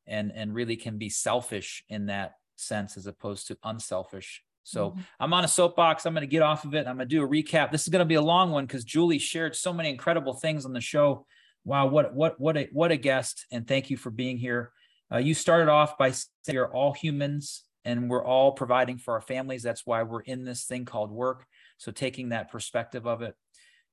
and 0.08 0.32
and 0.34 0.56
really 0.56 0.78
can 0.78 0.98
be 0.98 1.10
selfish 1.10 1.84
in 1.90 2.06
that 2.06 2.36
sense 2.56 2.96
as 2.96 3.06
opposed 3.06 3.48
to 3.48 3.58
unselfish 3.66 4.44
so 4.64 4.92
mm-hmm. 4.92 5.02
I'm 5.20 5.34
on 5.34 5.44
a 5.44 5.48
soapbox. 5.50 6.06
I'm 6.06 6.14
going 6.14 6.22
to 6.22 6.28
get 6.28 6.42
off 6.42 6.64
of 6.64 6.74
it. 6.74 6.88
I'm 6.88 6.96
going 6.96 7.10
to 7.10 7.16
do 7.16 7.22
a 7.22 7.28
recap. 7.28 7.72
This 7.72 7.82
is 7.82 7.90
going 7.90 8.00
to 8.00 8.06
be 8.06 8.16
a 8.16 8.22
long 8.22 8.52
one 8.52 8.66
because 8.66 8.86
Julie 8.86 9.20
shared 9.20 9.58
so 9.58 9.74
many 9.74 9.90
incredible 9.90 10.36
things 10.36 10.66
on 10.66 10.72
the 10.72 10.80
show. 10.80 11.26
Wow, 11.66 11.88
what 11.88 12.14
what 12.14 12.40
what 12.40 12.56
a 12.56 12.70
what 12.72 12.94
a 12.94 12.98
guest! 12.98 13.46
And 13.52 13.68
thank 13.68 13.90
you 13.90 13.98
for 13.98 14.10
being 14.10 14.38
here. 14.38 14.72
Uh, 15.12 15.18
you 15.18 15.34
started 15.34 15.68
off 15.68 15.98
by 15.98 16.12
saying 16.12 16.56
we're 16.56 16.72
all 16.72 16.94
humans 16.94 17.66
and 17.86 18.10
we're 18.10 18.26
all 18.26 18.52
providing 18.52 18.98
for 18.98 19.16
our 19.16 19.22
families. 19.22 19.64
That's 19.64 19.86
why 19.86 20.04
we're 20.04 20.22
in 20.22 20.44
this 20.44 20.66
thing 20.66 20.86
called 20.86 21.12
work. 21.12 21.46
So 21.78 21.92
taking 21.92 22.30
that 22.30 22.52
perspective 22.52 23.08
of 23.08 23.22
it, 23.22 23.36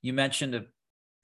you 0.02 0.12
mentioned 0.12 0.54
a 0.54 0.64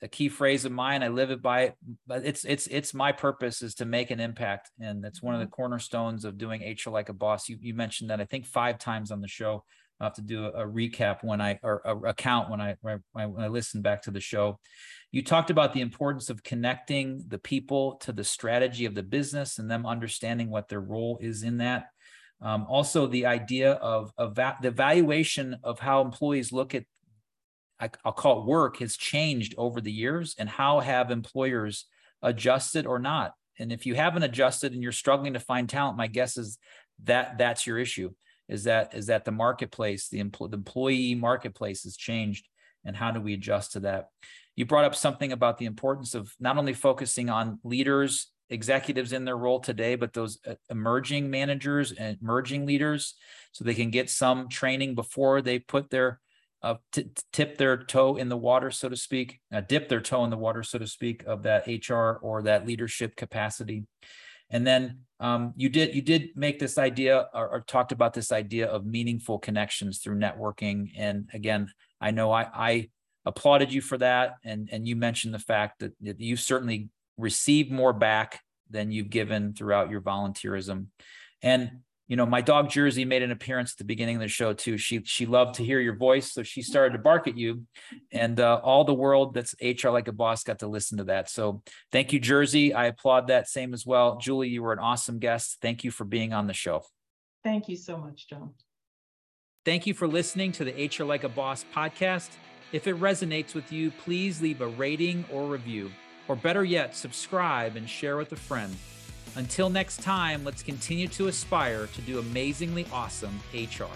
a 0.03 0.09
key 0.09 0.29
phrase 0.29 0.67
of 0.67 0.73
mine. 0.73 1.03
I 1.03 1.09
live 1.09 1.31
it 1.31 1.41
by 1.41 1.73
but 2.07 2.27
it's 2.27 2.45
it's 2.45 2.67
it's 2.67 2.93
my 2.93 3.11
purpose 3.11 3.63
is 3.63 3.75
to 3.77 3.87
make 3.87 4.11
an 4.11 4.21
impact, 4.21 4.71
and 4.79 5.03
that's 5.03 5.23
one 5.23 5.35
of 5.35 5.41
the 5.41 5.47
mm-hmm. 5.47 5.55
cornerstones 5.55 6.27
of 6.27 6.37
doing 6.37 6.61
HR 6.61 6.91
like 6.91 7.09
a 7.09 7.15
boss. 7.15 7.49
You 7.49 7.57
you 7.61 7.75
mentioned 7.75 8.11
that 8.11 8.21
I 8.21 8.27
think 8.27 8.45
five 8.45 8.79
times 8.79 9.11
on 9.11 9.21
the 9.21 9.29
show. 9.29 9.65
I'll 10.01 10.09
have 10.09 10.15
to 10.15 10.23
do 10.23 10.45
a, 10.45 10.65
a 10.65 10.67
recap 10.67 11.23
when 11.23 11.41
I 11.41 11.59
or 11.63 11.81
a, 11.85 11.97
account 12.11 12.51
when 12.51 12.61
I, 12.61 12.77
when 12.83 13.01
I 13.17 13.27
when 13.27 13.43
I 13.43 13.49
listen 13.49 13.81
back 13.81 14.03
to 14.03 14.11
the 14.11 14.21
show. 14.21 14.59
You 15.11 15.23
talked 15.23 15.51
about 15.51 15.73
the 15.73 15.81
importance 15.81 16.29
of 16.29 16.43
connecting 16.43 17.25
the 17.29 17.39
people 17.39 17.95
to 18.03 18.13
the 18.13 18.25
strategy 18.25 18.85
of 18.85 18.95
the 18.95 19.03
business 19.03 19.59
and 19.59 19.71
them 19.71 19.87
understanding 19.87 20.51
what 20.51 20.69
their 20.69 20.81
role 20.81 21.19
is 21.23 21.45
in 21.45 21.59
that. 21.59 21.87
Um, 22.41 22.67
also, 22.69 23.07
the 23.07 23.27
idea 23.27 23.73
of, 23.73 24.13
of 24.19 24.37
va- 24.37 24.59
the 24.61 24.71
valuation 24.71 25.57
of 25.63 25.79
how 25.79 26.03
employees 26.03 26.53
look 26.53 26.75
at 26.75 26.85
I, 27.81 27.91
will 28.05 28.13
call 28.13 28.41
it 28.41 28.47
work 28.47 28.79
has 28.79 28.97
changed 28.97 29.55
over 29.59 29.81
the 29.81 29.93
years 29.93 30.37
and 30.39 30.49
how 30.49 30.81
have 30.81 31.11
employers 31.11 31.87
adjusted 32.23 32.87
or 32.87 32.99
not. 32.99 33.35
And 33.59 33.73
if 33.73 33.85
you 33.85 33.95
haven't 33.95 34.23
adjusted 34.23 34.73
and 34.73 34.83
you're 34.83 34.93
struggling 34.93 35.35
to 35.35 35.41
find 35.41 35.69
talent 35.69 35.97
my 35.97 36.07
guess 36.07 36.37
is 36.37 36.59
that 37.05 37.39
that's 37.39 37.67
your 37.67 37.79
issue 37.79 38.11
is 38.49 38.65
that 38.65 38.95
is 38.95 39.07
that 39.07 39.25
the 39.25 39.33
marketplace 39.33 40.09
the, 40.09 40.23
empl- 40.23 40.51
the 40.51 40.57
employee 40.57 41.15
marketplace 41.15 41.85
has 41.85 41.97
changed 41.97 42.47
and 42.85 42.97
how 42.97 43.11
do 43.11 43.21
we 43.21 43.35
adjust 43.35 43.73
to 43.73 43.81
that? 43.81 44.09
You 44.57 44.67
brought 44.67 44.85
up 44.85 44.95
something 44.95 45.33
about 45.33 45.59
the 45.59 45.65
importance 45.67 46.15
of 46.15 46.33
not 46.39 46.59
only 46.59 46.75
focusing 46.75 47.29
on 47.29 47.59
leaders 47.65 48.29
executives 48.51 49.13
in 49.13 49.25
their 49.25 49.37
role 49.37 49.61
today 49.61 49.95
but 49.95 50.13
those 50.13 50.39
uh, 50.47 50.55
emerging 50.71 51.31
managers 51.31 51.93
and 51.93 52.19
emerging 52.21 52.67
leaders 52.67 53.15
so 53.53 53.65
they 53.65 53.75
can 53.75 53.91
get 53.91 54.11
some 54.11 54.49
training 54.49 54.95
before 54.95 55.41
they 55.41 55.59
put 55.59 55.91
their 55.91 56.21
uh, 56.65 56.77
t- 56.93 57.11
tip 57.31 57.59
their 57.59 57.77
toe 57.77 58.17
in 58.17 58.31
the 58.31 58.37
water, 58.39 58.71
so 58.71 58.89
to 58.89 58.97
speak, 58.97 59.39
uh, 59.53 59.61
dip 59.61 59.87
their 59.87 60.01
toe 60.01 60.25
in 60.25 60.31
the 60.31 60.37
water, 60.37 60.63
so 60.63 60.79
to 60.79 60.87
speak, 60.87 61.23
of 61.27 61.43
that 61.43 61.67
HR 61.67 62.19
or 62.23 62.41
that 62.41 62.67
leadership 62.67 63.15
capacity. 63.17 63.85
And 64.49 64.67
then 64.67 65.01
um, 65.21 65.53
you 65.57 65.69
did 65.69 65.95
you 65.95 66.01
did 66.01 66.31
make 66.37 66.59
this 66.59 66.79
idea 66.79 67.27
or, 67.35 67.49
or, 67.49 67.61
talked 67.61 67.93
about 67.93 68.15
this 68.15 68.33
idea 68.33 68.67
of 68.67 68.87
meaningful 68.87 69.39
connections 69.39 69.99
through 69.99 70.19
networking. 70.19 70.91
And 70.97 71.29
again, 71.35 71.69
I 72.01 72.13
know 72.13 72.33
I, 72.33 72.47
I 72.55 72.89
applauded 73.27 73.73
you 73.73 73.83
for 73.83 73.99
that, 73.99 74.37
and 74.43 74.69
and 74.73 74.89
you 74.89 74.97
mentioned 74.97 75.35
the 75.35 75.39
fact 75.39 75.81
that, 75.81 75.93
that 76.01 76.21
you 76.21 76.37
certainly 76.37 76.89
received 77.17 77.71
more 77.71 77.93
back 77.93 78.41
than 78.71 78.91
you've 78.91 79.11
given 79.11 79.55
throughout 79.55 79.91
your 79.91 80.01
volunteerism. 80.01 80.87
And 81.43 81.71
you 82.07 82.17
know, 82.17 82.27
my 82.27 82.43
dog 82.43 82.69
Jersey 82.69 83.07
made 83.07 83.23
an 83.23 83.31
appearance 83.31 83.73
at 83.73 83.79
the 83.79 83.85
beginning 83.85 84.17
of 84.17 84.21
the 84.21 84.29
show 84.29 84.53
too. 84.53 84.77
She 84.77 85.03
she 85.05 85.25
loved 85.25 85.55
to 85.55 85.65
hear 85.65 85.81
your 85.81 85.97
voice, 85.97 86.33
so 86.33 86.43
she 86.43 86.61
started 86.61 86.93
to 86.93 86.99
bark 86.99 87.27
at 87.27 87.39
you, 87.39 87.63
and 88.13 88.39
uh, 88.39 88.61
all 88.63 88.85
the 88.85 88.93
world 88.93 89.33
that's 89.33 89.55
HR 89.63 89.89
like 89.89 90.07
a 90.07 90.13
boss 90.13 90.43
got 90.43 90.59
to 90.59 90.67
listen 90.67 90.99
to 90.99 91.05
that. 91.05 91.31
So 91.31 91.63
thank 91.93 92.13
you, 92.13 92.21
Jersey. 92.21 92.75
I 92.75 92.87
applaud 92.87 93.29
that. 93.29 93.49
Same 93.49 93.73
as 93.73 93.87
well, 93.87 94.19
Julie. 94.19 94.49
You 94.49 94.63
were 94.63 94.75
an 94.75 94.81
awesome 94.81 95.19
guest. 95.19 95.59
Thank 95.63 95.83
you 95.83 95.91
for 95.91 96.05
being 96.05 96.35
on 96.35 96.47
the 96.47 96.53
show. 96.53 96.83
Thank 97.43 97.69
you 97.69 97.77
so 97.77 97.97
much, 97.97 98.29
John. 98.29 98.51
Thank 99.65 99.87
you 99.87 99.95
for 99.95 100.07
listening 100.07 100.53
to 100.53 100.65
the 100.65 100.87
HR 100.87 101.05
Like 101.05 101.25
a 101.25 101.29
Boss 101.29 101.65
podcast. 101.75 102.29
If 102.73 102.87
it 102.87 103.01
resonates 103.01 103.55
with 103.55 103.73
you, 103.73 103.91
please 103.91 104.43
leave 104.43 104.61
a 104.61 104.67
rating 104.67 105.25
or 105.33 105.47
review, 105.47 105.91
or 106.29 106.37
better 106.37 106.65
yet, 106.65 106.95
subscribe 106.97 107.77
and 107.77 107.89
share 107.89 108.17
with 108.17 108.33
a 108.33 108.37
friend. 108.37 108.75
Until 109.37 109.69
next 109.69 110.03
time, 110.03 110.45
let's 110.45 110.63
continue 110.63 111.09
to 111.09 111.29
aspire 111.29 111.89
to 111.89 112.01
do 112.03 112.19
amazingly 112.19 112.87
awesome 112.93 113.41
HR. 113.53 113.91